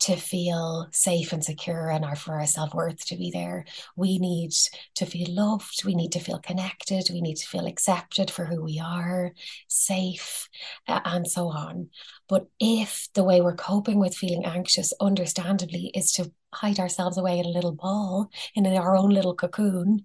[0.00, 4.18] to feel safe and secure and our for our self worth to be there, we
[4.18, 4.50] need
[4.96, 8.64] to feel loved, we need to feel connected, we need to feel accepted for who
[8.64, 9.32] we are,
[9.68, 10.48] safe,
[10.88, 11.88] and so on.
[12.28, 17.38] But if the way we're coping with feeling anxious, understandably, is to hide ourselves away
[17.38, 20.04] in a little ball in our own little cocoon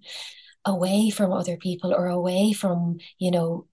[0.64, 3.66] away from other people or away from you know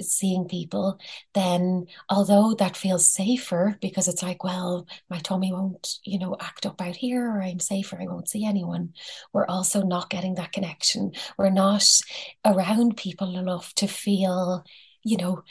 [0.00, 0.98] seeing people
[1.34, 6.66] then although that feels safer because it's like well my tummy won't you know act
[6.66, 8.92] up out here or i'm safer i won't see anyone
[9.32, 11.12] we're also not getting that connection.
[11.36, 11.84] We're not
[12.44, 14.64] around people enough to feel
[15.04, 15.42] you know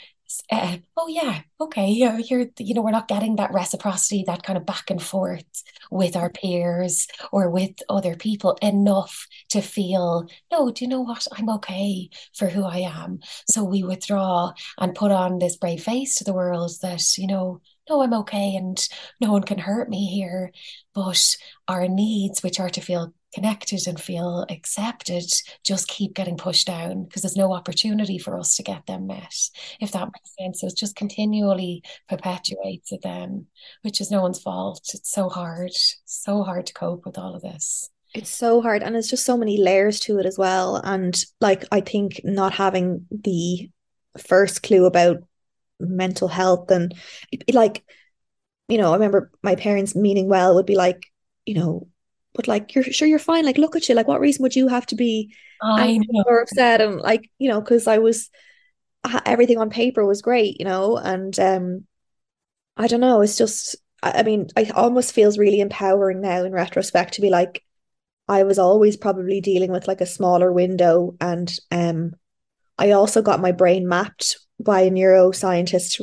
[0.51, 4.57] uh, oh yeah, okay, yeah, you're, you know, we're not getting that reciprocity, that kind
[4.57, 5.45] of back and forth
[5.91, 11.27] with our peers or with other people enough to feel, no, do you know what?
[11.31, 13.19] I'm okay for who I am.
[13.49, 17.61] So we withdraw and put on this brave face to the world that, you know,
[17.89, 18.77] no, I'm okay and
[19.21, 20.51] no one can hurt me here.
[20.93, 21.37] But
[21.67, 25.31] our needs, which are to feel connected and feel accepted
[25.63, 29.31] just keep getting pushed down because there's no opportunity for us to get them met
[29.79, 30.61] if that makes sense.
[30.61, 33.45] So it just continually perpetuates it then
[33.83, 34.89] which is no one's fault.
[34.91, 35.69] It's so hard
[36.05, 37.91] so hard to cope with all of this.
[38.15, 41.63] It's so hard and it's just so many layers to it as well and like
[41.71, 43.69] i think not having the
[44.17, 45.17] first clue about
[45.79, 46.95] mental health and
[47.53, 47.83] like
[48.67, 51.03] you know i remember my parents meaning well would be like
[51.45, 51.87] you know
[52.37, 54.69] but like you're sure you're fine like look at you like what reason would you
[54.69, 56.23] have to be I know.
[56.27, 58.29] or upset and like you know because I was
[59.25, 61.85] everything on paper was great you know and um
[62.77, 67.15] I don't know it's just I mean I almost feels really empowering now in retrospect
[67.15, 67.63] to be like
[68.27, 72.13] I was always probably dealing with like a smaller window and um
[72.77, 76.01] I also got my brain mapped by a neuroscientist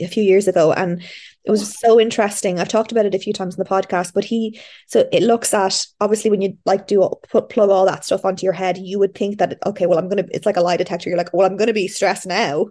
[0.00, 1.02] a few years ago and
[1.48, 2.60] it was so interesting.
[2.60, 5.52] I've talked about it a few times in the podcast but he so it looks
[5.54, 8.98] at obviously when you like do put plug all that stuff onto your head you
[8.98, 11.08] would think that okay well i'm gonna it's like a lie detector.
[11.08, 12.66] You're like well i'm gonna be stressed now.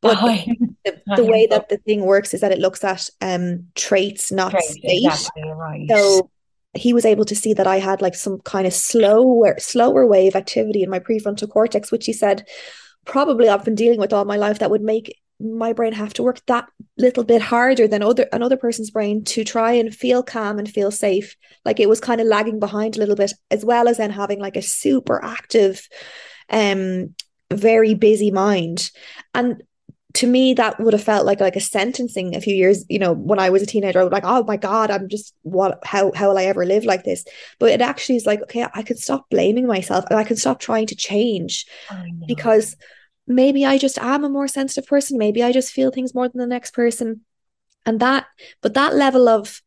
[0.00, 0.26] But oh,
[0.84, 4.50] the, the, way that the thing works is that it looks at um traits not
[4.50, 5.04] Traits, state.
[5.04, 5.86] exactly, right.
[5.88, 6.30] so
[6.74, 10.34] he was able to see that I had like some kind of slower, slower wave
[10.34, 12.48] activity in my prefrontal cortex, which he said
[13.04, 16.22] probably I've been dealing with all my life that would make my brain have to
[16.22, 20.58] work that little bit harder than other another person's brain to try and feel calm
[20.58, 21.36] and feel safe.
[21.64, 24.40] Like it was kind of lagging behind a little bit as well as then having
[24.40, 25.88] like a super active
[26.48, 27.14] um
[27.50, 28.90] very busy mind.
[29.34, 29.62] And
[30.14, 33.14] to me that would have felt like like a sentencing a few years you know
[33.14, 36.12] when i was a teenager i was like oh my god i'm just what how
[36.14, 37.24] how will i ever live like this?
[37.58, 40.60] But it actually is like okay i can stop blaming myself and i can stop
[40.60, 41.64] trying to change
[42.26, 42.76] because
[43.26, 46.40] maybe i just am a more sensitive person maybe i just feel things more than
[46.40, 47.20] the next person
[47.86, 48.26] and that
[48.60, 49.62] but that level of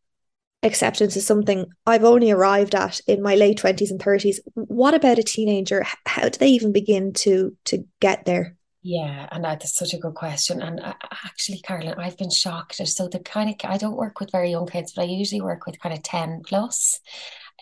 [0.64, 5.20] acceptance is something i've only arrived at in my late 20s and 30s what about
[5.20, 8.56] a teenager how do they even begin to to get there
[8.88, 10.62] yeah, and that's such a good question.
[10.62, 10.94] And uh,
[11.26, 12.76] actually, Caroline, I've been shocked.
[12.88, 15.66] So the kind of I don't work with very young kids, but I usually work
[15.66, 17.00] with kind of ten plus,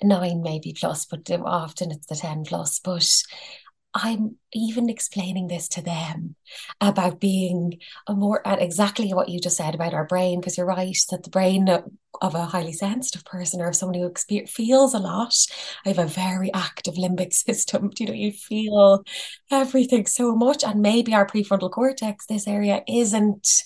[0.04, 2.80] nine maybe plus, but often it's the ten plus.
[2.80, 3.10] But
[3.96, 6.36] I'm even explaining this to them
[6.82, 7.80] about being
[8.10, 11.30] more at exactly what you just said about our brain, because you're right that the
[11.30, 14.12] brain of a highly sensitive person or someone who
[14.48, 15.36] feels a lot.
[15.86, 17.92] I have a very active limbic system.
[18.00, 19.04] You know, you feel
[19.52, 23.64] everything so much, and maybe our prefrontal cortex, this area, isn't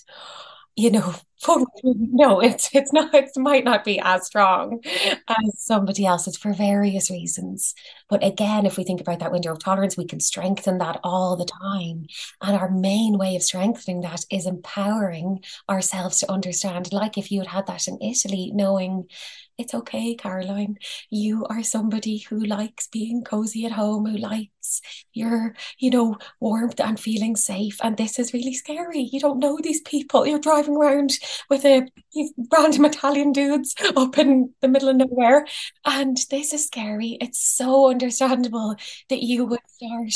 [0.77, 1.13] you know,
[1.83, 3.13] no, it's it's not.
[3.13, 4.79] It might not be as strong
[5.27, 7.73] as somebody else's for various reasons.
[8.09, 11.35] But again, if we think about that window of tolerance, we can strengthen that all
[11.35, 12.05] the time.
[12.41, 16.93] And our main way of strengthening that is empowering ourselves to understand.
[16.93, 19.07] Like if you had had that in Italy, knowing
[19.57, 20.77] it's okay, Caroline.
[21.09, 24.51] You are somebody who likes being cozy at home, who likes
[25.13, 27.77] your, you know, warmth and feeling safe.
[27.83, 29.09] And this is really scary.
[29.11, 30.25] You don't know these people.
[30.25, 31.11] You're driving around
[31.49, 31.87] with a
[32.51, 35.45] random Italian dudes up in the middle of nowhere.
[35.85, 37.17] And this is scary.
[37.21, 38.75] It's so understandable
[39.09, 40.13] that you would start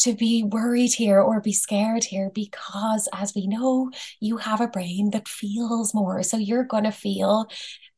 [0.00, 4.68] to be worried here or be scared here because, as we know, you have a
[4.68, 6.22] brain that feels more.
[6.22, 7.48] So you're going to feel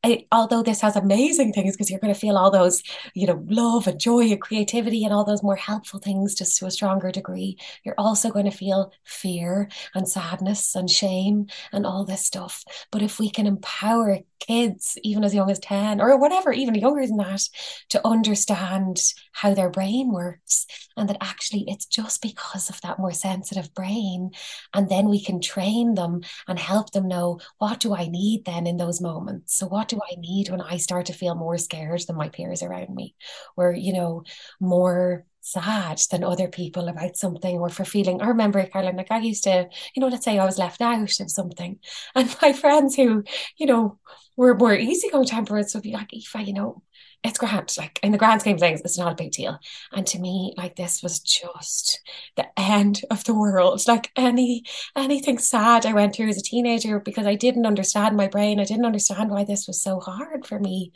[0.03, 2.81] I, although this has amazing things because you're going to feel all those,
[3.13, 6.65] you know, love and joy and creativity and all those more helpful things just to
[6.65, 12.05] a stronger degree, you're also going to feel fear and sadness and shame and all
[12.05, 12.63] this stuff.
[12.91, 17.05] But if we can empower kids, even as young as 10 or whatever, even younger
[17.05, 17.41] than that,
[17.89, 19.01] to understand
[19.31, 20.65] how their brain works
[20.97, 24.31] and that actually it's just because of that more sensitive brain.
[24.73, 28.67] And then we can train them and help them know what do I need then
[28.67, 29.55] in those moments?
[29.55, 32.63] So, what do I need when I start to feel more scared than my peers
[32.63, 33.15] around me,
[33.55, 34.23] or, you know,
[34.59, 38.21] more sad than other people about something or for feeling.
[38.21, 41.01] I remember, Caroline, like I used to, you know, let's say I was left out
[41.01, 41.79] of something,
[42.15, 43.23] and my friends who,
[43.57, 43.99] you know,
[44.37, 46.83] were more easygoing temperaments would be like, Aoife, you know,
[47.23, 47.73] it's grand.
[47.77, 49.59] Like in the grand scheme of things, it's not a big deal.
[49.91, 52.01] And to me, like this was just
[52.35, 53.81] the end of the world.
[53.87, 54.63] Like any
[54.95, 58.59] anything sad I went through as a teenager because I didn't understand my brain.
[58.59, 60.93] I didn't understand why this was so hard for me.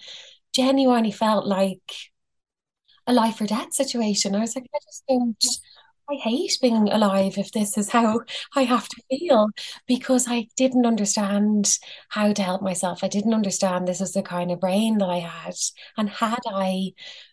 [0.53, 1.91] Genuinely felt like
[3.07, 4.35] a life or death situation.
[4.35, 5.43] I was like, I just don't
[6.09, 8.21] I hate being alive if this is how
[8.55, 9.49] I have to feel
[9.87, 13.03] because I didn't understand how to help myself.
[13.03, 15.55] I didn't understand this is the kind of brain that I had.
[15.97, 16.91] And had I,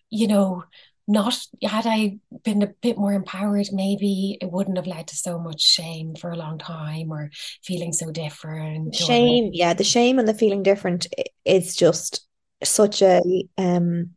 [0.09, 0.65] you know,
[1.07, 5.39] not had I been a bit more empowered, maybe it wouldn't have led to so
[5.39, 7.31] much shame for a long time or
[7.63, 8.95] feeling so different.
[8.95, 9.51] Shame, or...
[9.53, 11.09] yeah, the shame and the feeling different
[11.45, 12.27] is just
[12.65, 13.21] such a
[13.59, 14.11] um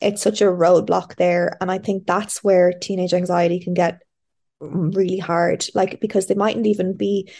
[0.00, 1.56] it's such a roadblock there.
[1.60, 4.00] And I think that's where teenage anxiety can get
[4.60, 5.66] really hard.
[5.74, 7.30] Like, because they mightn't even be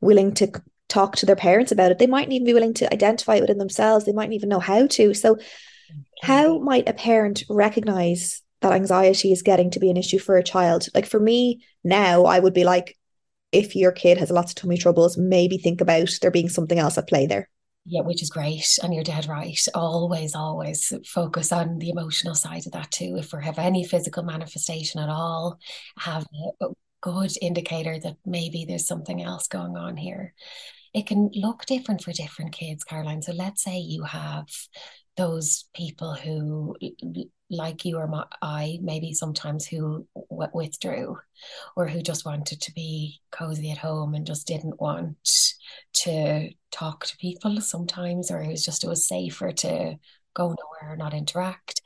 [0.00, 0.50] willing to
[0.88, 1.98] talk to their parents about it.
[1.98, 4.04] They mightn't even be willing to identify it within themselves.
[4.04, 5.14] They mightn't even know how to.
[5.14, 5.38] So,
[6.22, 6.64] how mm-hmm.
[6.64, 10.86] might a parent recognize that anxiety is getting to be an issue for a child?
[10.94, 12.96] Like, for me now, I would be like,
[13.52, 16.98] if your kid has lots of tummy troubles, maybe think about there being something else
[16.98, 17.48] at play there.
[17.90, 18.78] Yeah, which is great.
[18.82, 19.58] And you're dead right.
[19.74, 23.16] Always, always focus on the emotional side of that too.
[23.16, 25.58] If we have any physical manifestation at all,
[25.98, 26.26] have
[26.60, 26.66] a
[27.00, 30.34] good indicator that maybe there's something else going on here.
[30.92, 33.22] It can look different for different kids, Caroline.
[33.22, 34.48] So let's say you have
[35.16, 36.76] those people who
[37.50, 41.18] like you or my, I maybe sometimes who w- withdrew
[41.76, 45.16] or who just wanted to be cozy at home and just didn't want
[45.94, 49.96] to talk to people sometimes or it was just it was safer to
[50.34, 51.80] go nowhere not interact.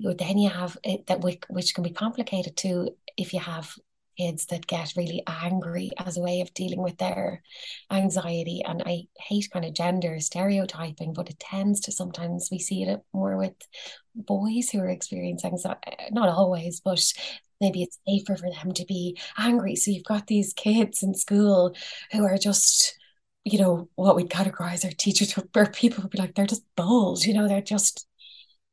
[0.00, 3.72] Then you have it, that which, which can be complicated too if you have
[4.16, 7.42] kids that get really angry as a way of dealing with their
[7.90, 8.62] anxiety.
[8.64, 13.00] And I hate kind of gender stereotyping, but it tends to sometimes we see it
[13.12, 13.54] more with
[14.14, 17.02] boys who are experiencing anxiety, eh, not always, but
[17.60, 19.76] maybe it's safer for them to be angry.
[19.76, 21.74] So you've got these kids in school
[22.12, 22.98] who are just,
[23.44, 27.24] you know, what we'd categorize our teachers or people would be like, they're just bold,
[27.24, 28.06] you know, they're just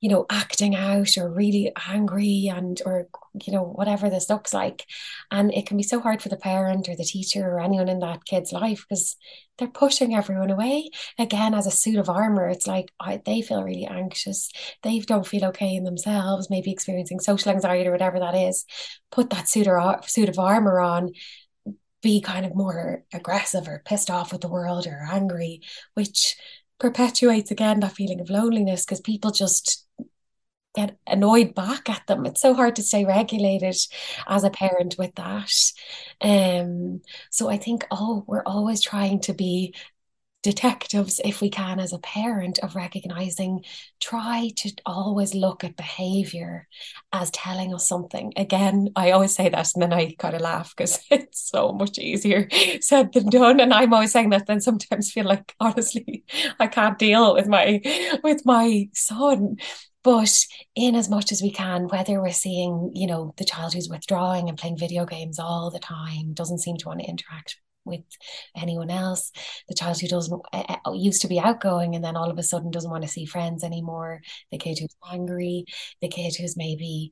[0.01, 3.07] you know, acting out or really angry and, or,
[3.45, 4.85] you know, whatever this looks like.
[5.29, 7.99] And it can be so hard for the parent or the teacher or anyone in
[7.99, 9.15] that kid's life because
[9.57, 10.89] they're pushing everyone away.
[11.19, 14.51] Again, as a suit of armor, it's like I, they feel really anxious.
[14.81, 18.65] They don't feel okay in themselves, maybe experiencing social anxiety or whatever that is.
[19.11, 21.11] Put that suit or suit of armor on
[22.01, 25.61] be kind of more aggressive or pissed off with the world or angry,
[25.93, 26.35] which
[26.81, 29.87] perpetuates again that feeling of loneliness because people just
[30.75, 32.25] get annoyed back at them.
[32.25, 33.75] It's so hard to stay regulated
[34.27, 35.51] as a parent with that.
[36.21, 39.75] Um, so I think, oh, we're always trying to be
[40.43, 43.63] detectives if we can as a parent of recognizing
[43.99, 46.67] try to always look at behavior
[47.13, 48.33] as telling us something.
[48.35, 51.97] Again i always say that and then i kind of laugh because it's so much
[51.99, 52.47] easier
[52.81, 53.59] said than done.
[53.59, 56.23] And i'm always saying that then sometimes feel like honestly
[56.59, 57.81] i can't deal with my
[58.23, 59.57] with my son.
[60.03, 60.35] But
[60.73, 64.49] in as much as we can whether we're seeing you know the child who's withdrawing
[64.49, 68.03] and playing video games all the time doesn't seem to want to interact with
[68.55, 69.31] anyone else.
[69.67, 72.71] The child who doesn't uh, used to be outgoing and then all of a sudden
[72.71, 74.21] doesn't want to see friends anymore.
[74.51, 75.65] The kid who's angry
[76.01, 77.11] the kid who's maybe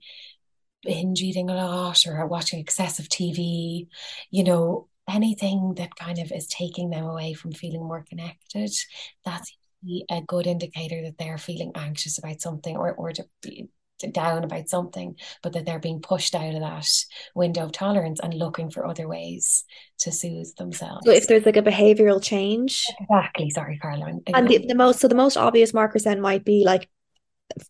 [0.83, 3.87] binge eating a lot or watching excessive tv
[4.31, 8.71] you know anything that kind of is taking them away from feeling more connected
[9.25, 9.51] that's
[10.11, 13.11] a good indicator that they're feeling anxious about something or, or
[14.11, 16.87] down about something, but that they're being pushed out of that
[17.35, 19.63] window of tolerance and looking for other ways
[19.99, 21.01] to soothe themselves.
[21.05, 22.85] So if there's like a behavioral change.
[22.99, 23.49] Exactly.
[23.49, 24.21] Sorry, Caroline.
[24.33, 26.89] And the, the most so the most obvious markers then might be like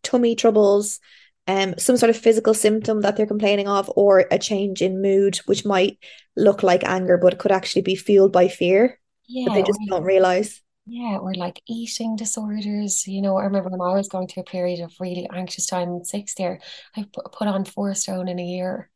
[0.04, 1.00] tummy troubles,
[1.48, 5.38] um, some sort of physical symptom that they're complaining of, or a change in mood,
[5.46, 5.98] which might
[6.36, 9.00] look like anger, but could actually be fueled by fear.
[9.28, 10.62] Yeah, but they just don't realize.
[10.92, 13.06] Yeah, or like eating disorders.
[13.08, 15.90] You know, I remember when I was going through a period of really anxious time
[15.90, 16.60] in sixth year,
[16.96, 18.90] I put on four stone in a year,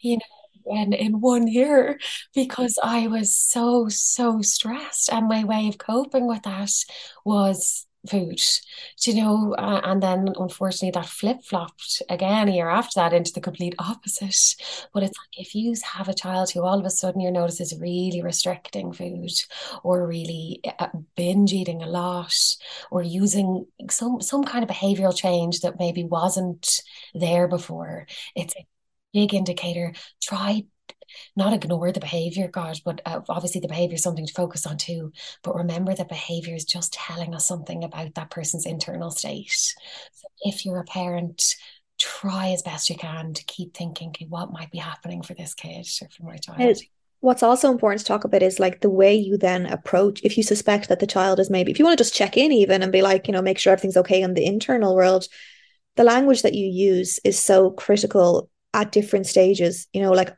[0.00, 2.00] you know, and in one year
[2.34, 5.12] because I was so, so stressed.
[5.12, 6.70] And my way of coping with that
[7.24, 8.40] was food,
[9.04, 13.32] you know, uh, and then unfortunately that flip flopped again a year after that into
[13.32, 14.56] the complete opposite.
[14.92, 17.60] But it's like if you have a child who all of a sudden you notice
[17.60, 19.32] is really restricting food
[19.82, 22.34] or really uh, binge eating a lot
[22.90, 26.80] or using some some kind of behavioral change that maybe wasn't
[27.14, 28.66] there before, it's a
[29.12, 29.92] big indicator.
[30.20, 30.64] Try
[31.34, 34.76] not ignore the behavior, God, but uh, obviously the behavior is something to focus on
[34.76, 35.12] too.
[35.42, 39.50] But remember that behavior is just telling us something about that person's internal state.
[39.50, 41.54] So if you're a parent,
[41.98, 45.54] try as best you can to keep thinking, okay, what might be happening for this
[45.54, 46.78] kid or for my child.
[47.20, 50.42] What's also important to talk about is like the way you then approach if you
[50.42, 52.92] suspect that the child is maybe if you want to just check in even and
[52.92, 55.26] be like, you know, make sure everything's okay in the internal world,
[55.96, 59.88] the language that you use is so critical at different stages.
[59.92, 60.36] You know, like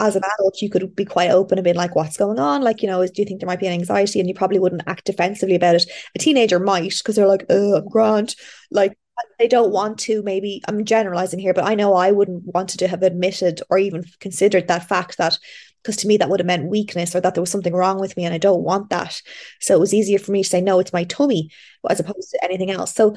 [0.00, 2.62] as an adult, you could be quite open and be like, what's going on?
[2.62, 4.18] Like, you know, do you think there might be an anxiety?
[4.18, 5.90] And you probably wouldn't act defensively about it.
[6.14, 8.34] A teenager might, because they're like, oh, I'm grand.
[8.70, 8.98] Like,
[9.38, 12.88] they don't want to, maybe, I'm generalizing here, but I know I wouldn't want to
[12.88, 15.38] have admitted or even considered that fact that,
[15.82, 18.16] because to me, that would have meant weakness or that there was something wrong with
[18.16, 19.20] me and I don't want that.
[19.60, 21.50] So it was easier for me to say, no, it's my tummy
[21.88, 22.94] as opposed to anything else.
[22.94, 23.16] So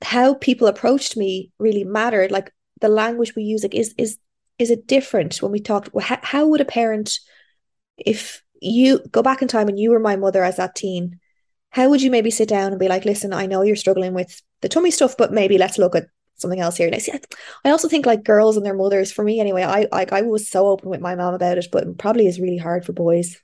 [0.00, 2.30] how people approached me really mattered.
[2.30, 4.18] Like, the language we use like, is is
[4.58, 7.18] is it different when we talked how, would a parent
[7.96, 11.18] if you go back in time and you were my mother as that teen
[11.70, 14.40] how would you maybe sit down and be like listen i know you're struggling with
[14.60, 17.12] the tummy stuff but maybe let's look at something else here and i see
[17.64, 20.48] i also think like girls and their mothers for me anyway i like i was
[20.48, 23.38] so open with my mom about it but probably is really hard for boys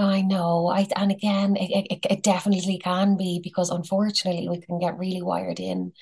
[0.00, 0.68] I know.
[0.68, 5.22] I and again, it, it, it definitely can be because unfortunately we can get really
[5.22, 5.92] wired in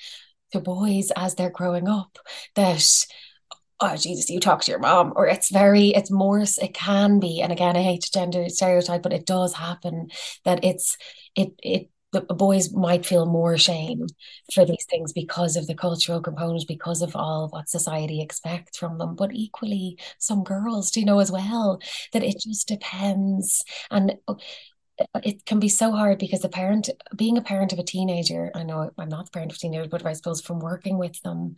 [0.53, 2.17] to boys as they're growing up
[2.55, 2.85] that
[3.79, 7.41] oh Jesus, you talk to your mom, or it's very, it's more, it can be,
[7.41, 10.09] and again, I hate to gender stereotype, but it does happen
[10.45, 10.97] that it's,
[11.35, 14.07] it, it, the boys might feel more shame
[14.53, 18.97] for these things because of the cultural component, because of all what society expects from
[18.97, 19.13] them.
[19.15, 21.79] But equally, some girls do know as well
[22.13, 23.63] that it just depends.
[23.91, 24.37] And oh,
[24.99, 28.51] uh, it can be so hard because the parent, being a parent of a teenager,
[28.55, 31.57] I know I'm not the parent of teenagers, but I suppose from working with them,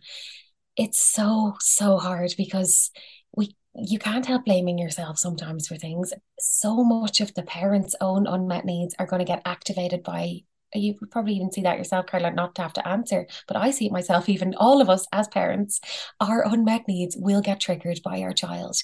[0.80, 2.90] it's so so hard because
[3.36, 8.26] we you can't help blaming yourself sometimes for things so much of the parents own
[8.26, 10.40] unmet needs are going to get activated by
[10.72, 13.86] you probably even see that yourself, Caroline, not to have to answer, but I see
[13.86, 15.80] it myself, even all of us as parents,
[16.20, 18.76] our unmet needs will get triggered by our child.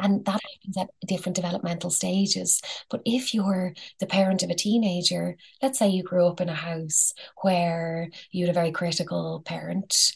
[0.00, 2.62] And that happens at different developmental stages.
[2.88, 6.54] But if you're the parent of a teenager, let's say you grew up in a
[6.54, 10.14] house where you had a very critical parent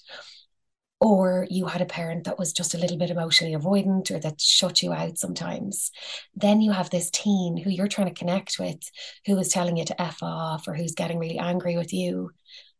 [1.00, 4.40] or you had a parent that was just a little bit emotionally avoidant or that
[4.40, 5.90] shut you out sometimes,
[6.34, 8.78] then you have this teen who you're trying to connect with
[9.26, 12.30] who is telling you to F off or who's getting really angry with you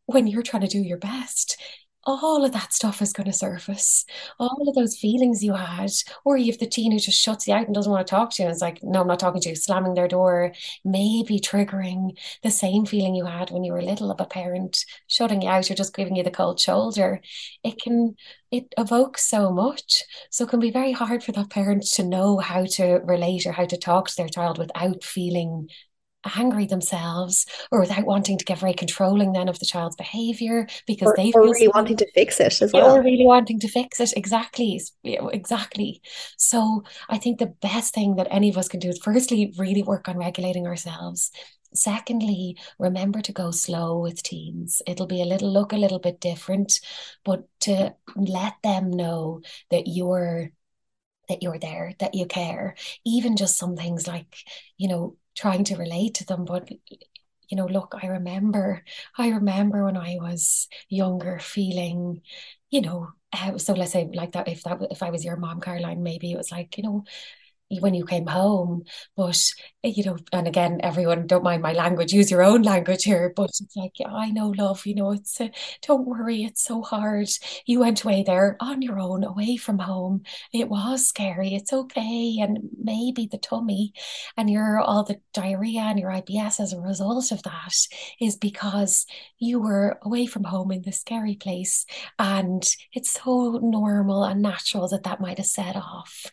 [0.05, 1.57] when you're trying to do your best
[2.05, 4.05] all of that stuff is going to surface.
[4.39, 5.91] All of those feelings you had,
[6.23, 8.41] or have the teen who just shuts you out and doesn't want to talk to
[8.41, 8.47] you.
[8.47, 12.51] And it's like, no, I'm not talking to you, slamming their door, maybe triggering the
[12.51, 15.75] same feeling you had when you were little of a parent shutting you out or
[15.75, 17.21] just giving you the cold shoulder.
[17.63, 18.15] It can,
[18.51, 20.03] it evokes so much.
[20.31, 23.51] So it can be very hard for that parent to know how to relate or
[23.51, 25.69] how to talk to their child without feeling
[26.37, 31.07] angry themselves or without wanting to get very controlling then of the child's behavior because
[31.07, 33.67] or, they or really so wanting to fix it as well or really wanting to
[33.67, 34.13] fix it.
[34.15, 34.81] Exactly.
[35.03, 36.01] Exactly.
[36.37, 39.83] So i think the best thing that any of us can do is firstly really
[39.83, 41.31] work on regulating ourselves.
[41.73, 44.81] Secondly remember to go slow with teens.
[44.87, 46.79] It'll be a little look a little bit different
[47.23, 49.41] but to let them know
[49.71, 50.51] that you're
[51.29, 52.75] that you're there, that you care.
[53.05, 54.35] Even just some things like,
[54.77, 56.45] you know, trying to relate to them.
[56.45, 56.69] But
[57.49, 58.83] you know, look, I remember,
[59.17, 62.21] I remember when I was younger feeling,
[62.69, 65.61] you know, uh, so let's say like that if that if I was your mom,
[65.61, 67.05] Caroline, maybe it was like, you know,
[67.79, 68.83] when you came home.
[69.15, 69.39] But,
[69.83, 73.31] you know, and again, everyone don't mind my language, use your own language here.
[73.35, 75.49] But it's like, yeah, I know, love, you know, it's, uh,
[75.85, 77.29] don't worry, it's so hard.
[77.65, 80.23] You went away there on your own, away from home.
[80.53, 81.53] It was scary.
[81.53, 82.37] It's okay.
[82.41, 83.93] And maybe the tummy
[84.35, 87.73] and your all the diarrhea and your IBS as a result of that
[88.19, 89.05] is because
[89.37, 91.85] you were away from home in the scary place.
[92.17, 92.63] And
[92.93, 96.25] it's so normal and natural that that might have set off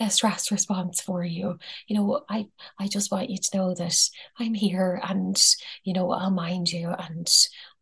[0.00, 2.46] a stress response response for you you know i
[2.78, 3.96] i just want you to know that
[4.38, 5.40] i'm here and
[5.84, 7.28] you know i'll mind you and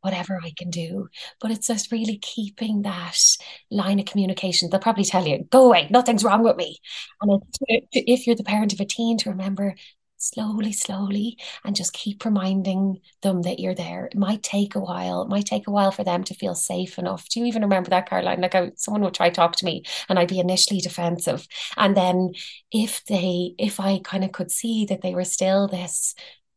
[0.02, 1.08] whatever I can do.
[1.40, 3.18] But it's just really keeping that
[3.70, 4.70] line of communication.
[4.70, 6.78] They'll probably tell you, go away, nothing's wrong with me.
[7.20, 7.42] And
[7.92, 9.74] if you're the parent of a teen, to remember
[10.20, 14.06] slowly, slowly, and just keep reminding them that you're there.
[14.06, 15.22] It might take a while.
[15.22, 17.28] It might take a while for them to feel safe enough.
[17.28, 18.40] Do you even remember that, Caroline?
[18.40, 21.46] Like I, someone would try to talk to me and I'd be initially defensive.
[21.76, 22.32] And then
[22.70, 26.14] if they, if I kind of could see that they were still this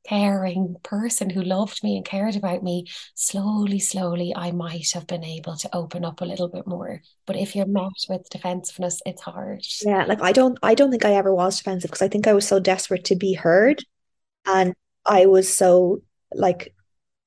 [0.08, 2.86] caring person who loved me and cared about me,
[3.16, 7.01] slowly, slowly, I might have been able to open up a little bit more.
[7.26, 9.66] But if you're met with defensiveness, it's hard.
[9.86, 12.34] Yeah, like I don't, I don't think I ever was defensive because I think I
[12.34, 13.84] was so desperate to be heard,
[14.45, 14.74] and
[15.06, 16.01] I was so
[16.34, 16.74] like,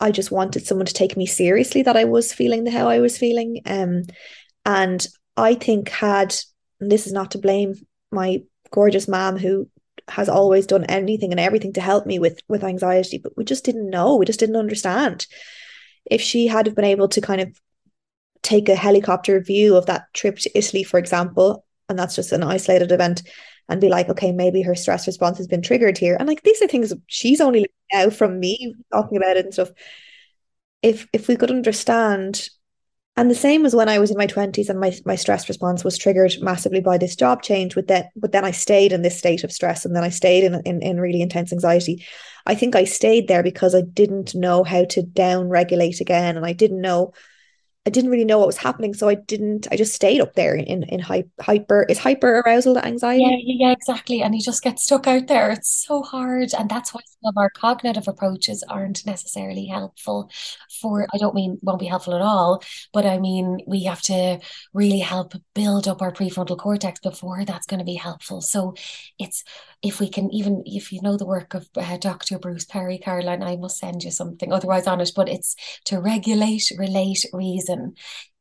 [0.00, 3.00] I just wanted someone to take me seriously that I was feeling the how I
[3.00, 3.62] was feeling.
[3.64, 4.02] Um,
[4.64, 5.06] and
[5.36, 6.34] I think had
[6.80, 7.74] this is not to blame
[8.10, 9.68] my gorgeous mom who
[10.08, 13.64] has always done anything and everything to help me with with anxiety but we just
[13.64, 14.16] didn't know.
[14.16, 15.26] We just didn't understand.
[16.04, 17.60] If she had been able to kind of
[18.42, 22.44] take a helicopter view of that trip to Italy for example and that's just an
[22.44, 23.22] isolated event
[23.68, 26.16] and be like okay maybe her stress response has been triggered here.
[26.18, 29.70] And like these are things she's only out from me talking about it and stuff.
[30.82, 32.48] If if we could understand
[33.16, 35.84] and the same as when I was in my 20s and my, my stress response
[35.84, 39.18] was triggered massively by this job change with that but then I stayed in this
[39.18, 42.04] state of stress and then I stayed in, in, in really intense anxiety.
[42.44, 46.46] I think I stayed there because I didn't know how to down regulate again and
[46.46, 47.12] I didn't know
[47.86, 49.68] I didn't really know what was happening, so I didn't.
[49.70, 51.86] I just stayed up there in in hyper.
[51.88, 53.22] Is hyper arousal anxiety?
[53.22, 54.22] Yeah, yeah, exactly.
[54.22, 55.52] And you just get stuck out there.
[55.52, 60.30] It's so hard, and that's why of our cognitive approaches aren't necessarily helpful.
[60.80, 62.62] For I don't mean won't be helpful at all,
[62.92, 64.40] but I mean we have to
[64.72, 68.40] really help build up our prefrontal cortex before that's going to be helpful.
[68.40, 68.74] So
[69.18, 69.44] it's
[69.82, 72.38] if we can even if you know the work of uh, Dr.
[72.38, 75.10] Bruce Perry, Caroline, I must send you something otherwise on it.
[75.14, 75.54] But it's
[75.86, 77.94] to regulate, relate, reason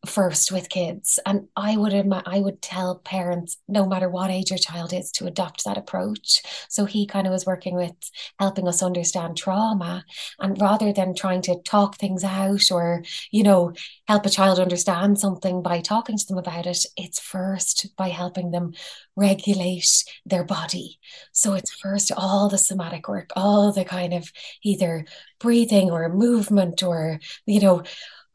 [0.05, 1.19] first with kids.
[1.25, 1.93] And i would
[2.25, 6.41] i would tell parents no matter what age your child is to adopt that approach.
[6.69, 7.93] So he kind of was working with
[8.39, 10.05] helping us understand trauma
[10.39, 13.73] and rather than trying to talk things out or you know
[14.07, 18.51] help a child understand something by talking to them about it it's first by helping
[18.51, 18.73] them
[19.15, 20.99] regulate their body.
[21.31, 24.31] So it's first all the somatic work all the kind of
[24.63, 25.05] either
[25.39, 27.83] breathing or movement or you know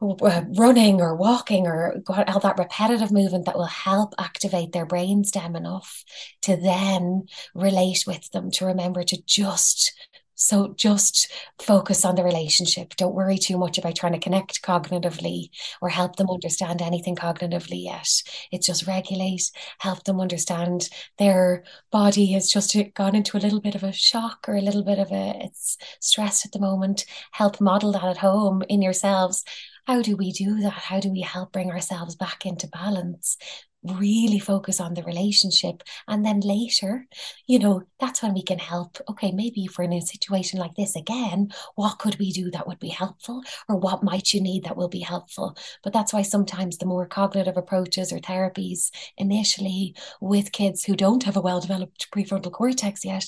[0.01, 5.55] uh, running or walking or all that repetitive movement that will help activate their brainstem
[5.55, 6.03] enough
[6.41, 9.93] to then relate with them to remember to just
[10.35, 12.95] So just focus on the relationship.
[12.95, 15.49] Don't worry too much about trying to connect cognitively
[15.83, 18.09] or help them understand anything cognitively yet.
[18.51, 20.89] It's just regulate, help them understand
[21.19, 24.83] their body has just gone into a little bit of a shock or a little
[24.83, 27.05] bit of a it's stressed at the moment.
[27.33, 29.43] Help model that at home in yourselves
[29.87, 30.71] how do we do that?
[30.73, 33.37] How do we help bring ourselves back into balance?
[33.83, 37.07] Really focus on the relationship and then later
[37.47, 38.97] you know that's when we can help.
[39.09, 42.67] Okay maybe if we're in a situation like this again what could we do that
[42.67, 45.57] would be helpful or what might you need that will be helpful?
[45.83, 51.23] But that's why sometimes the more cognitive approaches or therapies initially with kids who don't
[51.23, 53.25] have a well developed prefrontal cortex yet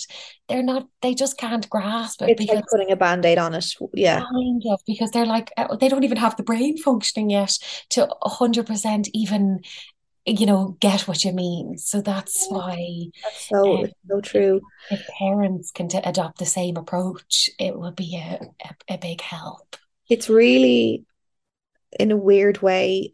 [0.47, 3.65] they're not they just can't grasp it it's because, like putting a band-aid on it
[3.93, 4.19] yeah.
[4.19, 7.57] Kind of because they're like uh, they don't even have the brain functioning yet
[7.89, 9.61] to 100% even
[10.25, 11.77] you know get what you mean.
[11.77, 14.61] So that's why that's so um, so true.
[14.89, 19.21] if parents can t- adopt the same approach it would be a, a, a big
[19.21, 19.75] help.
[20.09, 21.05] It's really
[21.99, 23.13] in a weird way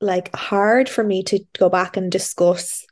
[0.00, 2.86] like hard for me to go back and discuss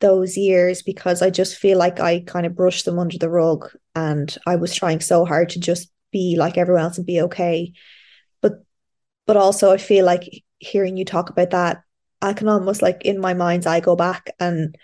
[0.00, 3.70] those years because I just feel like I kind of brushed them under the rug
[3.94, 7.72] and I was trying so hard to just be like everyone else and be okay.
[8.40, 8.64] But
[9.26, 11.82] but also I feel like hearing you talk about that
[12.20, 14.76] I can almost like in my mind's eye go back and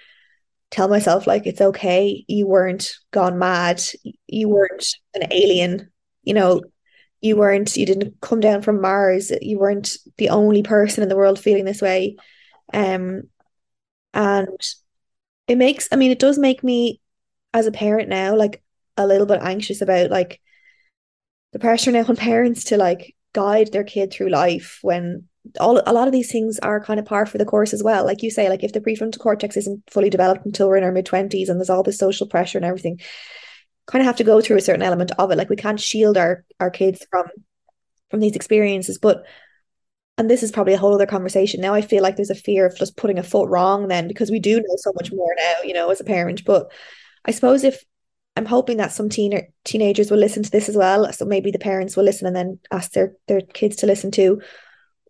[0.70, 2.24] tell myself like it's okay.
[2.28, 3.82] You weren't gone mad.
[4.26, 5.90] You weren't an alien.
[6.22, 6.62] You know
[7.20, 9.32] you weren't you didn't come down from Mars.
[9.40, 12.16] You weren't the only person in the world feeling this way.
[12.72, 13.22] Um
[14.12, 14.60] and
[15.48, 17.00] it makes I mean it does make me
[17.52, 18.62] as a parent now like
[18.96, 20.40] a little bit anxious about like
[21.52, 25.28] the pressure now on parents to like guide their kid through life when
[25.60, 28.04] all a lot of these things are kind of par for the course as well.
[28.04, 30.92] Like you say, like if the prefrontal cortex isn't fully developed until we're in our
[30.92, 33.00] mid twenties, and there's all this social pressure and everything,
[33.86, 35.36] kind of have to go through a certain element of it.
[35.36, 37.26] Like we can't shield our our kids from
[38.10, 39.24] from these experiences, but
[40.16, 41.60] and this is probably a whole other conversation.
[41.60, 44.30] Now I feel like there's a fear of just putting a foot wrong then because
[44.30, 46.44] we do know so much more now, you know, as a parent.
[46.44, 46.70] But
[47.24, 47.84] I suppose if
[48.36, 51.12] I'm hoping that some teen teenagers will listen to this as well.
[51.12, 54.40] So maybe the parents will listen and then ask their their kids to listen to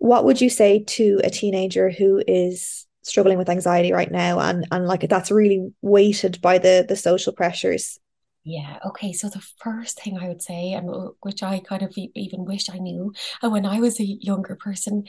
[0.05, 4.67] what would you say to a teenager who is struggling with anxiety right now and
[4.71, 7.99] and like that's really weighted by the the social pressures
[8.47, 8.79] yeah.
[8.85, 9.15] Okay.
[9.15, 10.87] So the first thing I would say, and
[11.23, 15.05] which I kind of even wish I knew, and when I was a younger person,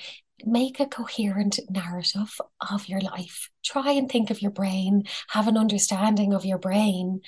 [0.46, 2.40] make a coherent narrative
[2.72, 3.50] of your life.
[3.62, 7.20] Try and think of your brain, have an understanding of your brain,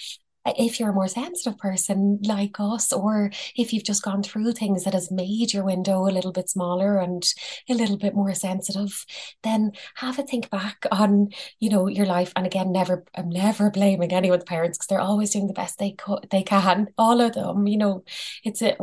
[0.57, 4.83] if you're a more sensitive person like us, or if you've just gone through things
[4.83, 7.23] that has made your window a little bit smaller and
[7.69, 9.05] a little bit more sensitive,
[9.43, 11.29] then have a think back on,
[11.59, 12.31] you know, your life.
[12.35, 15.91] And again, never, I'm never blaming anyone's parents because they're always doing the best they
[15.91, 16.87] could, they can.
[16.97, 18.03] All of them, you know,
[18.43, 18.75] it's a,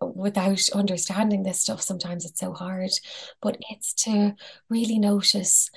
[0.00, 1.82] without understanding this stuff.
[1.82, 2.90] Sometimes it's so hard,
[3.40, 4.34] but it's to
[4.68, 5.70] really notice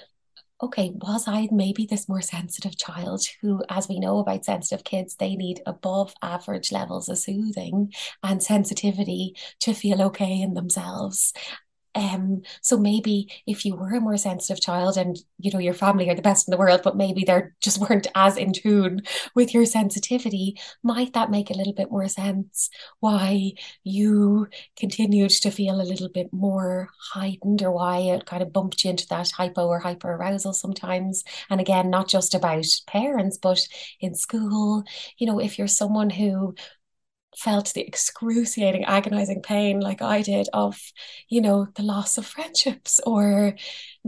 [0.61, 5.15] okay, was I maybe this more sensitive child who, as we know about sensitive kids,
[5.15, 7.91] they need above average levels of soothing
[8.23, 11.33] and sensitivity to feel okay in themselves.
[11.93, 16.09] Um, so maybe if you were a more sensitive child and you know your family
[16.09, 19.01] are the best in the world, but maybe they're just weren't as in tune
[19.35, 22.69] with your sensitivity, might that make a little bit more sense
[22.99, 23.51] why
[23.83, 28.83] you continued to feel a little bit more heightened or why it kind of bumped
[28.83, 31.23] you into that hypo or hyper arousal sometimes?
[31.49, 33.67] And again, not just about parents, but
[33.99, 34.83] in school,
[35.17, 36.55] you know, if you're someone who
[37.37, 40.77] felt the excruciating agonizing pain like i did of
[41.29, 43.55] you know the loss of friendships or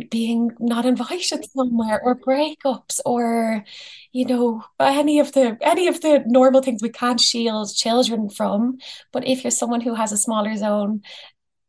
[0.10, 3.64] being not invited somewhere or breakups or
[4.12, 8.78] you know any of the any of the normal things we can't shield children from.
[9.12, 11.02] But if you're someone who has a smaller zone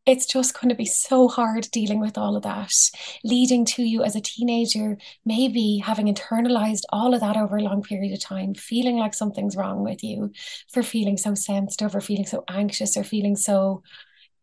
[0.05, 2.71] it's just going to be so hard dealing with all of that,
[3.23, 7.81] leading to you as a teenager, maybe having internalized all of that over a long
[7.81, 10.31] period of time, feeling like something's wrong with you
[10.71, 13.81] for feeling so sensitive or feeling so anxious or feeling so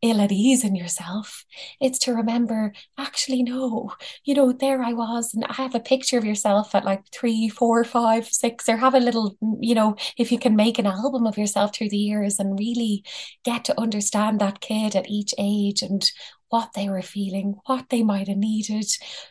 [0.02, 1.44] ill at ease in yourself.
[1.80, 3.92] It's to remember, actually, no,
[4.24, 7.48] you know, there I was, and I have a picture of yourself at like three,
[7.48, 11.26] four, five, six, or have a little, you know, if you can make an album
[11.26, 13.04] of yourself through the years and really
[13.44, 16.10] get to understand that kid at each age and
[16.48, 18.86] what they were feeling, what they might have needed.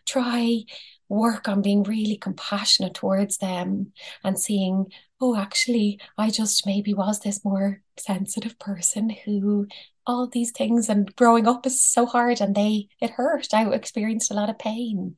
[0.08, 0.64] Try
[1.08, 3.92] work on being really compassionate towards them
[4.24, 4.86] and seeing
[5.22, 9.68] oh, actually, I just maybe was this more sensitive person who
[10.08, 13.48] all these things and growing up is so hard and they it hurt.
[13.54, 15.16] I experienced a lot of pain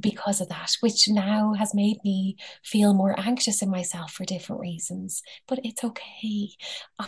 [0.00, 4.62] because of that which now has made me feel more anxious in myself for different
[4.62, 5.22] reasons.
[5.46, 6.48] But it's okay.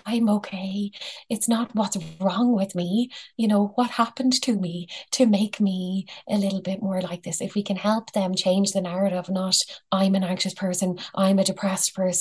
[0.05, 0.91] I'm okay.
[1.31, 3.11] It's not what's wrong with me.
[3.37, 7.41] You know what happened to me to make me a little bit more like this?
[7.41, 9.57] If we can help them change the narrative not
[9.93, 12.18] i'm an anxious person i'm a depressed person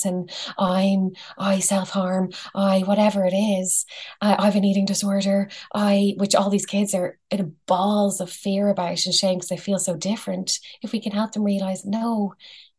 [0.58, 3.84] i'm i self-harm i whatever it is
[4.20, 8.68] uh, i've an eating disorder i which all these kids are in balls of fear
[8.68, 12.34] about and shame because they feel so different if we can help them realize no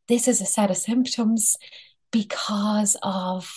[0.07, 1.55] this is a set of symptoms
[2.11, 3.51] because of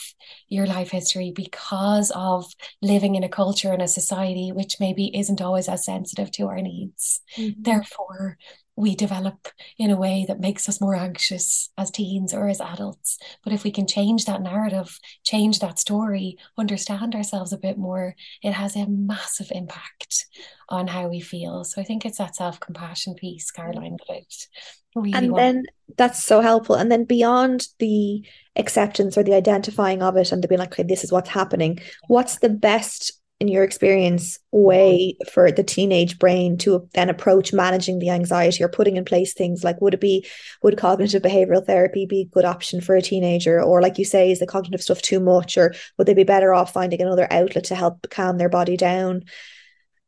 [0.49, 2.47] your life history, because of
[2.81, 6.61] living in a culture and a society which maybe isn't always as sensitive to our
[6.61, 7.21] needs.
[7.37, 7.63] Mm-hmm.
[7.63, 8.37] Therefore,
[8.77, 9.49] we develop
[9.79, 13.19] in a way that makes us more anxious as teens or as adults.
[13.45, 18.15] But if we can change that narrative, change that story, understand ourselves a bit more,
[18.43, 20.27] it has a massive impact
[20.69, 21.65] on how we feel.
[21.65, 24.49] So I think it's that self compassion piece, Caroline, that
[24.95, 25.65] really and then
[25.97, 26.75] that's so helpful.
[26.75, 28.25] And then beyond the
[28.57, 31.79] acceptance or the identifying of it and to be like, okay, this is what's happening,
[32.09, 33.13] what's the best
[33.43, 35.31] in your experience way mm-hmm.
[35.31, 39.65] for the teenage brain to then approach managing the anxiety or putting in place things?
[39.65, 40.25] Like would it be
[40.63, 43.61] would cognitive behavioral therapy be a good option for a teenager?
[43.61, 45.59] Or like you say is the cognitive stuff too much?
[45.59, 49.25] Or would they be better off finding another outlet to help calm their body down?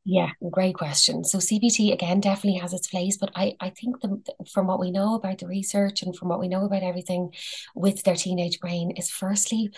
[0.07, 1.25] Yeah, great question.
[1.25, 4.23] So CBT again definitely has its place, but I I think the,
[4.53, 7.33] from what we know about the research and from what we know about everything
[7.75, 9.71] with their teenage brain is firstly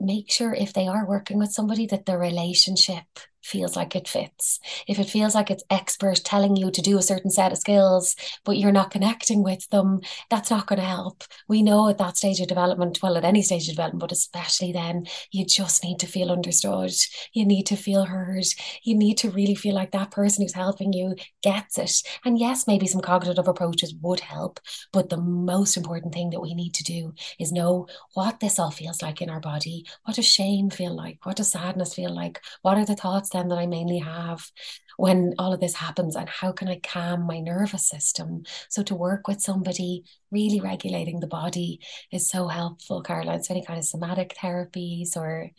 [0.00, 3.04] make sure if they are working with somebody that the relationship
[3.42, 4.60] feels like it fits.
[4.86, 8.14] If it feels like it's expert telling you to do a certain set of skills,
[8.44, 11.24] but you're not connecting with them, that's not going to help.
[11.48, 14.72] We know at that stage of development, well, at any stage of development, but especially
[14.72, 16.92] then, you just need to feel understood.
[17.32, 18.44] You need to feel heard.
[18.82, 22.02] You need to really feel like that person who's helping you gets it.
[22.24, 24.60] And yes, maybe some cognitive approaches would help,
[24.92, 28.70] but the most important thing that we need to do is know what this all
[28.70, 29.79] feels like in our body.
[30.04, 31.24] What does shame feel like?
[31.24, 32.40] What does sadness feel like?
[32.62, 34.50] What are the thoughts then that I mainly have
[34.96, 38.44] when all of this happens and how can I calm my nervous system?
[38.68, 43.42] So to work with somebody really regulating the body is so helpful, Caroline.
[43.42, 45.50] So any kind of somatic therapies or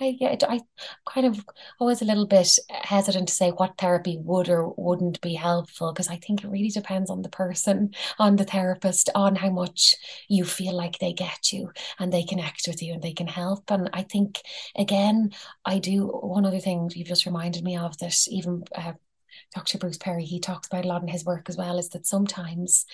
[0.00, 0.60] I, yeah, I
[1.08, 1.44] kind of
[1.80, 6.08] always a little bit hesitant to say what therapy would or wouldn't be helpful because
[6.08, 9.96] I think it really depends on the person, on the therapist, on how much
[10.28, 13.70] you feel like they get you and they connect with you and they can help.
[13.70, 14.40] And I think
[14.76, 15.32] again,
[15.64, 18.92] I do one other thing you've just reminded me of that even uh,
[19.54, 19.78] Dr.
[19.78, 22.86] Bruce Perry he talks about a lot in his work as well is that sometimes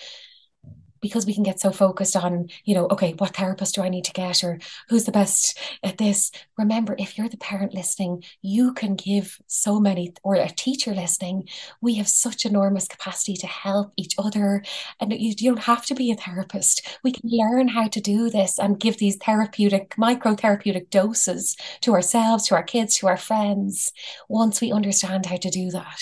[1.01, 4.05] because we can get so focused on, you know, okay, what therapist do I need
[4.05, 6.31] to get or who's the best at this?
[6.57, 11.47] Remember, if you're the parent listening, you can give so many, or a teacher listening,
[11.81, 14.63] we have such enormous capacity to help each other.
[14.99, 16.97] And you, you don't have to be a therapist.
[17.03, 21.93] We can learn how to do this and give these therapeutic, micro therapeutic doses to
[21.93, 23.91] ourselves, to our kids, to our friends,
[24.29, 26.01] once we understand how to do that.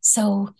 [0.00, 0.54] So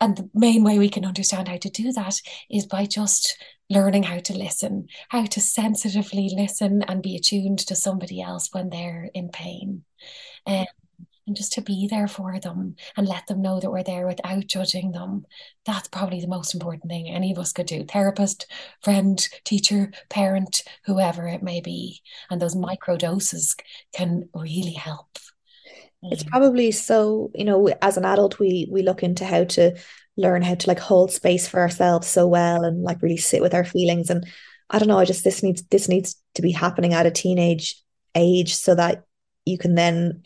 [0.00, 2.20] and the main way we can understand how to do that
[2.50, 3.36] is by just
[3.68, 8.70] learning how to listen, how to sensitively listen and be attuned to somebody else when
[8.70, 9.84] they're in pain.
[10.46, 10.66] Um,
[11.26, 14.48] and just to be there for them and let them know that we're there without
[14.48, 15.24] judging them.
[15.64, 18.46] That's probably the most important thing any of us could do therapist,
[18.82, 22.02] friend, teacher, parent, whoever it may be.
[22.30, 23.54] And those micro doses
[23.94, 25.18] can really help
[26.02, 26.28] it's mm.
[26.28, 29.76] probably so you know as an adult we we look into how to
[30.16, 33.54] learn how to like hold space for ourselves so well and like really sit with
[33.54, 34.10] our feelings.
[34.10, 34.26] And
[34.68, 37.76] i don't know i just this needs this needs to be happening at a teenage
[38.14, 39.04] age so that
[39.44, 40.22] you can then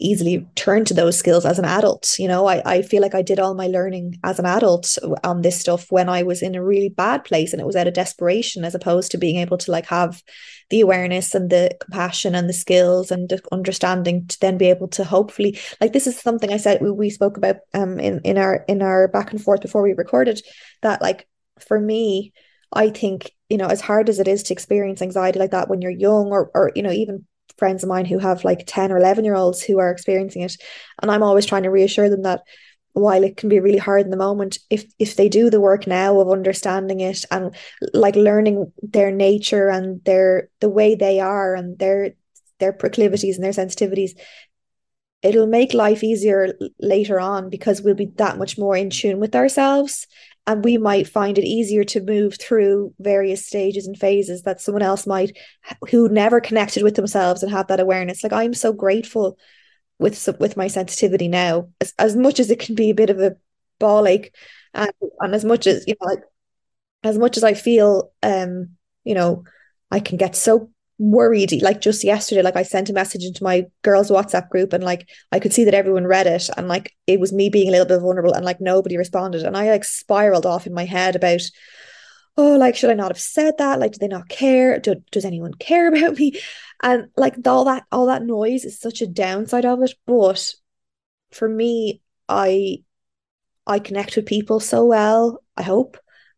[0.00, 2.18] easily turn to those skills as an adult.
[2.18, 5.42] You know, I, I feel like I did all my learning as an adult on
[5.42, 7.94] this stuff when I was in a really bad place and it was out of
[7.94, 10.22] desperation as opposed to being able to like have
[10.70, 14.88] the awareness and the compassion and the skills and the understanding to then be able
[14.88, 18.38] to hopefully like this is something I said we, we spoke about um in, in
[18.38, 20.40] our in our back and forth before we recorded
[20.82, 21.26] that like
[21.58, 22.32] for me
[22.72, 25.82] I think you know as hard as it is to experience anxiety like that when
[25.82, 27.26] you're young or or you know even
[27.58, 30.56] friends of mine who have like 10 or 11 year olds who are experiencing it.
[31.02, 32.42] And i'm always trying to reassure them that
[32.92, 35.86] while it can be really hard in the moment if if they do the work
[35.86, 37.54] now of understanding it and
[37.94, 42.12] like learning their nature and their the way they are and their
[42.58, 44.12] their proclivities and their sensitivities
[45.22, 49.36] it'll make life easier later on because we'll be that much more in tune with
[49.36, 50.06] ourselves
[50.50, 54.82] and we might find it easier to move through various stages and phases that someone
[54.82, 55.38] else might
[55.90, 58.24] who never connected with themselves and have that awareness.
[58.24, 59.38] Like i'm so grateful
[60.00, 63.20] with with my sensitivity now as, as much as it can be a bit of
[63.20, 63.36] a
[63.78, 64.34] ball ache
[64.74, 64.90] and,
[65.20, 66.22] and as much as you know like
[67.04, 68.70] as much as i feel um
[69.04, 69.44] you know
[69.90, 70.70] i can get so
[71.00, 74.84] worried like just yesterday like I sent a message into my girls WhatsApp group and
[74.84, 77.70] like I could see that everyone read it and like it was me being a
[77.70, 79.42] little bit vulnerable and like nobody responded.
[79.42, 81.40] And I like spiraled off in my head about
[82.36, 83.80] oh like should I not have said that?
[83.80, 84.78] Like do they not care?
[84.78, 86.38] Do, does anyone care about me?
[86.82, 90.54] And like all that all that noise is such a downside of it but
[91.32, 92.84] for me I
[93.66, 95.96] I connect with people so well I hope.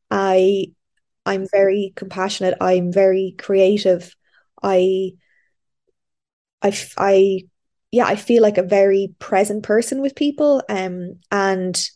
[0.09, 0.67] I
[1.27, 2.59] I'm very compassionate.
[2.61, 4.15] I'm very creative
[4.63, 5.13] I,
[6.63, 7.43] I, I,
[7.91, 10.63] yeah, I feel like a very present person with people.
[10.69, 11.91] Um, and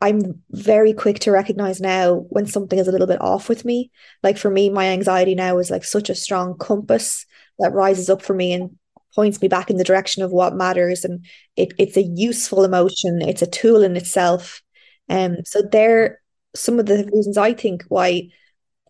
[0.00, 3.90] I'm very quick to recognize now when something is a little bit off with me.
[4.22, 7.26] Like for me, my anxiety now is like such a strong compass
[7.58, 8.78] that rises up for me and
[9.14, 11.04] points me back in the direction of what matters.
[11.04, 11.26] And
[11.56, 13.20] it, it's a useful emotion.
[13.20, 14.62] It's a tool in itself.
[15.08, 16.20] Um, so there,
[16.54, 18.30] some of the reasons I think why,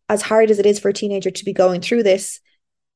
[0.09, 2.41] as hard as it is for a teenager to be going through this,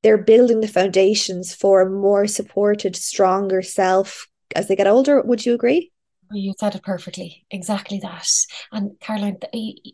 [0.05, 5.21] they're building the foundations for a more supported, stronger self as they get older.
[5.23, 5.91] Would you agree?
[6.31, 7.47] You said it perfectly.
[7.51, 8.29] Exactly that.
[8.71, 9.39] And Caroline,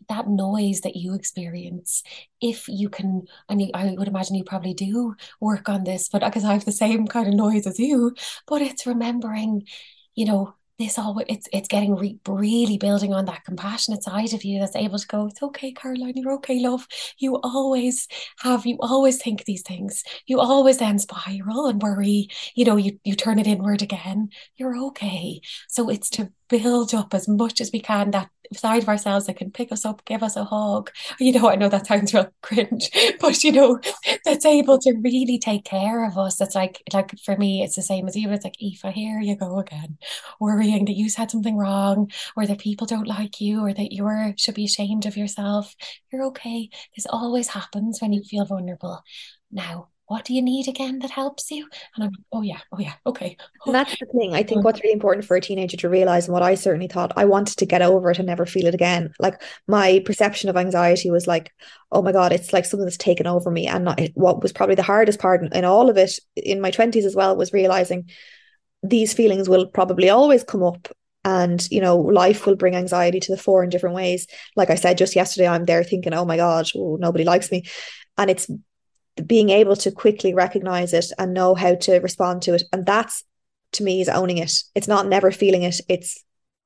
[0.09, 2.03] that noise that you experience,
[2.41, 6.43] if you can, and I would imagine you probably do work on this, but because
[6.43, 8.13] I have the same kind of noise as you,
[8.47, 9.65] but it's remembering,
[10.15, 14.43] you know, this all it's it's getting re- really building on that compassionate side of
[14.43, 16.87] you that's able to go it's okay caroline you're okay love.
[17.17, 18.07] You always
[18.39, 20.03] have you always think these things.
[20.25, 22.29] You always then spiral and worry.
[22.55, 24.29] You know you you turn it inward again.
[24.55, 25.41] You're okay.
[25.67, 29.37] So it's to build up as much as we can that side of ourselves that
[29.37, 30.91] can pick us up, give us a hug.
[31.17, 32.89] You know, I know that sounds real cringe,
[33.21, 33.79] but you know,
[34.25, 36.35] that's able to really take care of us.
[36.35, 38.29] That's like, like for me, it's the same as you.
[38.29, 39.97] It's like, Aoife, here you go again,
[40.41, 44.05] worrying that you said something wrong, or that people don't like you, or that you
[44.05, 45.73] are, should be ashamed of yourself.
[46.11, 46.69] You're okay.
[46.95, 49.01] This always happens when you feel vulnerable.
[49.51, 51.63] Now, what do you need again that helps you?
[51.95, 53.37] And I'm like, oh yeah, oh yeah, okay.
[53.65, 54.33] And that's the thing.
[54.33, 54.61] I think oh.
[54.63, 57.57] what's really important for a teenager to realize, and what I certainly thought, I wanted
[57.57, 59.13] to get over it and never feel it again.
[59.19, 61.53] Like my perception of anxiety was like,
[61.93, 63.67] oh my God, it's like something that's taken over me.
[63.67, 66.71] And not, what was probably the hardest part in, in all of it in my
[66.71, 68.09] 20s as well was realizing
[68.83, 70.89] these feelings will probably always come up
[71.23, 74.75] and you know life will bring anxiety to the fore in different ways like i
[74.75, 77.63] said just yesterday i'm there thinking oh my god oh, nobody likes me
[78.17, 78.49] and it's
[79.25, 82.63] being able to quickly recognize it and know how to respond to it.
[82.71, 83.23] And that's
[83.73, 84.53] to me is owning it.
[84.75, 85.79] It's not never feeling it.
[85.89, 86.23] It's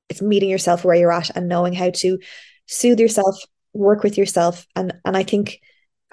[0.08, 2.18] it's meeting yourself where you're at and knowing how to
[2.66, 3.36] soothe yourself
[3.72, 4.66] work with yourself.
[4.74, 5.60] And and i think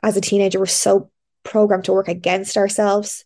[0.01, 1.11] as a teenager we're so
[1.43, 3.25] programmed to work against ourselves.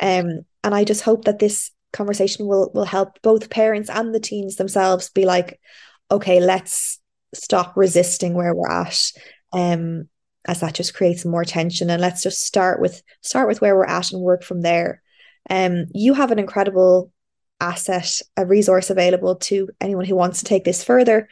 [0.00, 4.20] Um and i just hope that this conversation will will help both parents and the
[4.20, 5.60] teens themselves be like
[6.10, 7.00] okay let's
[7.34, 9.12] stop resisting where we're at.
[9.52, 10.08] Um
[10.46, 13.84] as that just creates more tension and let's just start with start with where we're
[13.84, 15.02] at and work from there
[15.50, 17.12] um you have an incredible
[17.60, 21.28] asset a resource available to anyone who wants to take this further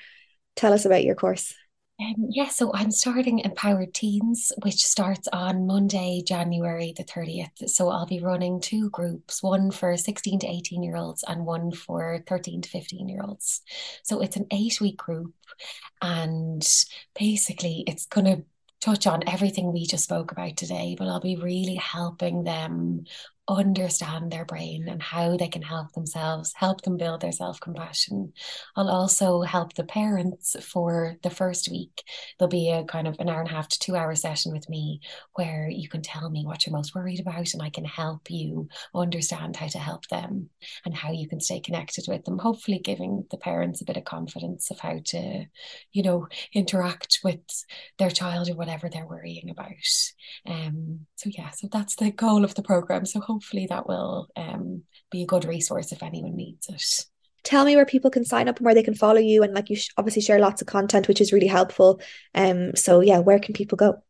[0.57, 1.55] tell us about your course
[2.01, 7.69] um, yeah, so I'm starting Empowered Teens, which starts on Monday, January the 30th.
[7.69, 11.71] So I'll be running two groups, one for 16 to 18 year olds and one
[11.71, 13.63] for 13 to 15 year olds.
[14.03, 15.35] So it's an eight week group.
[16.03, 16.67] And
[17.17, 18.45] basically, it's going to
[18.85, 23.05] touch on everything we just spoke about today, but I'll be really helping them
[23.47, 28.33] understand their brain and how they can help themselves, help them build their self compassion.
[28.77, 32.03] I'll also help the parents for the first week.
[32.39, 34.69] There'll be a kind of an hour and a half to two hour session with
[34.69, 35.01] me
[35.35, 38.69] where you can tell me what you're most worried about and I can help you
[38.95, 40.49] understand how to help them
[40.85, 44.05] and how you can stay connected with them, hopefully giving the parents a bit of
[44.05, 45.45] confidence of how to,
[45.93, 47.41] you know, interact with
[47.99, 49.75] their child or whatever they're worrying about.
[50.47, 53.05] Um, so yeah, so that's the goal of the program.
[53.07, 57.07] So hopefully that will um, be a good resource if anyone needs it.
[57.43, 59.71] Tell me where people can sign up and where they can follow you and like
[59.71, 62.01] you obviously share lots of content which is really helpful.
[62.35, 64.03] Um so yeah where can people go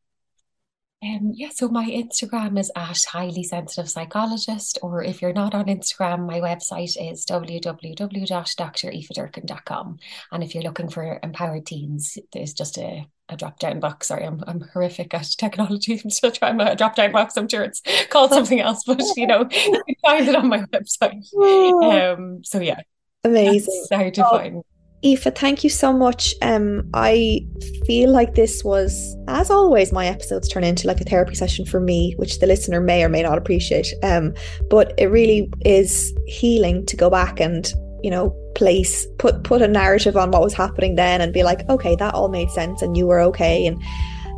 [1.05, 5.67] Um, yeah, so my Instagram is at highly sensitive psychologist, or if you're not on
[5.67, 9.99] Instagram, my website is www.draoifedurkin.com.
[10.33, 14.07] And if you're looking for empowered teens, there's just a, a drop down box.
[14.07, 15.93] Sorry, I'm, I'm horrific at technology.
[16.05, 17.37] I'm still trying a drop down box.
[17.37, 20.61] I'm sure it's called something else, but you know, you can find it on my
[20.61, 21.23] website.
[22.15, 22.81] Um, so yeah,
[23.25, 23.87] amazing.
[23.91, 24.31] That's how to oh.
[24.31, 24.63] find
[25.05, 26.35] Aoife, thank you so much.
[26.41, 27.47] Um, I
[27.85, 31.79] feel like this was, as always, my episodes turn into like a therapy session for
[31.79, 33.93] me, which the listener may or may not appreciate.
[34.03, 34.33] Um,
[34.71, 37.71] but it really is healing to go back and,
[38.03, 41.69] you know, place put put a narrative on what was happening then and be like,
[41.69, 43.67] okay, that all made sense and you were okay.
[43.67, 43.83] And,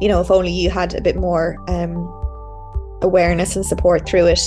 [0.01, 1.95] you know, if only you had a bit more um
[3.03, 4.43] awareness and support through it.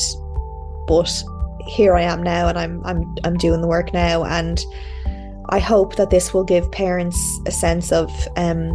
[0.85, 1.23] But
[1.65, 4.59] here I am now and I'm I'm I'm doing the work now and
[5.49, 8.69] I hope that this will give parents a sense of um,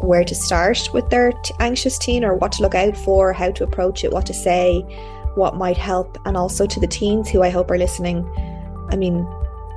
[0.00, 3.50] where to start with their t- anxious teen or what to look out for, how
[3.50, 4.80] to approach it, what to say,
[5.34, 8.28] what might help, and also to the teens who I hope are listening.
[8.90, 9.26] I mean,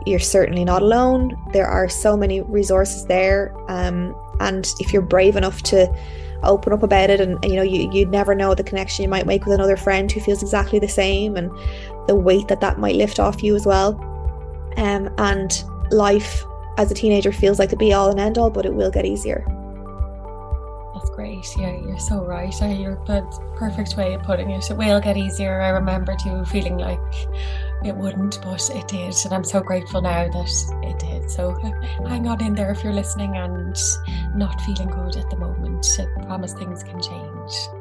[0.05, 1.37] you're certainly not alone.
[1.53, 5.93] There are so many resources there, um, and if you're brave enough to
[6.43, 9.27] open up about it, and you know, you you never know the connection you might
[9.27, 11.51] make with another friend who feels exactly the same, and
[12.07, 13.93] the weight that that might lift off you as well.
[14.77, 16.45] Um, and life
[16.77, 19.05] as a teenager feels like the be all and end all, but it will get
[19.05, 19.45] easier.
[20.93, 21.45] That's great.
[21.57, 22.53] Yeah, you're so right.
[22.61, 23.21] You're the
[23.55, 24.69] perfect way of putting it.
[24.69, 25.61] It will get easier.
[25.61, 26.99] I remember too feeling like
[27.83, 29.15] it wouldn't, but it did.
[29.25, 31.29] And I'm so grateful now that it did.
[31.31, 31.51] So
[32.07, 33.75] hang on in there if you're listening and
[34.35, 35.85] not feeling good at the moment.
[35.99, 37.80] I promise things can change.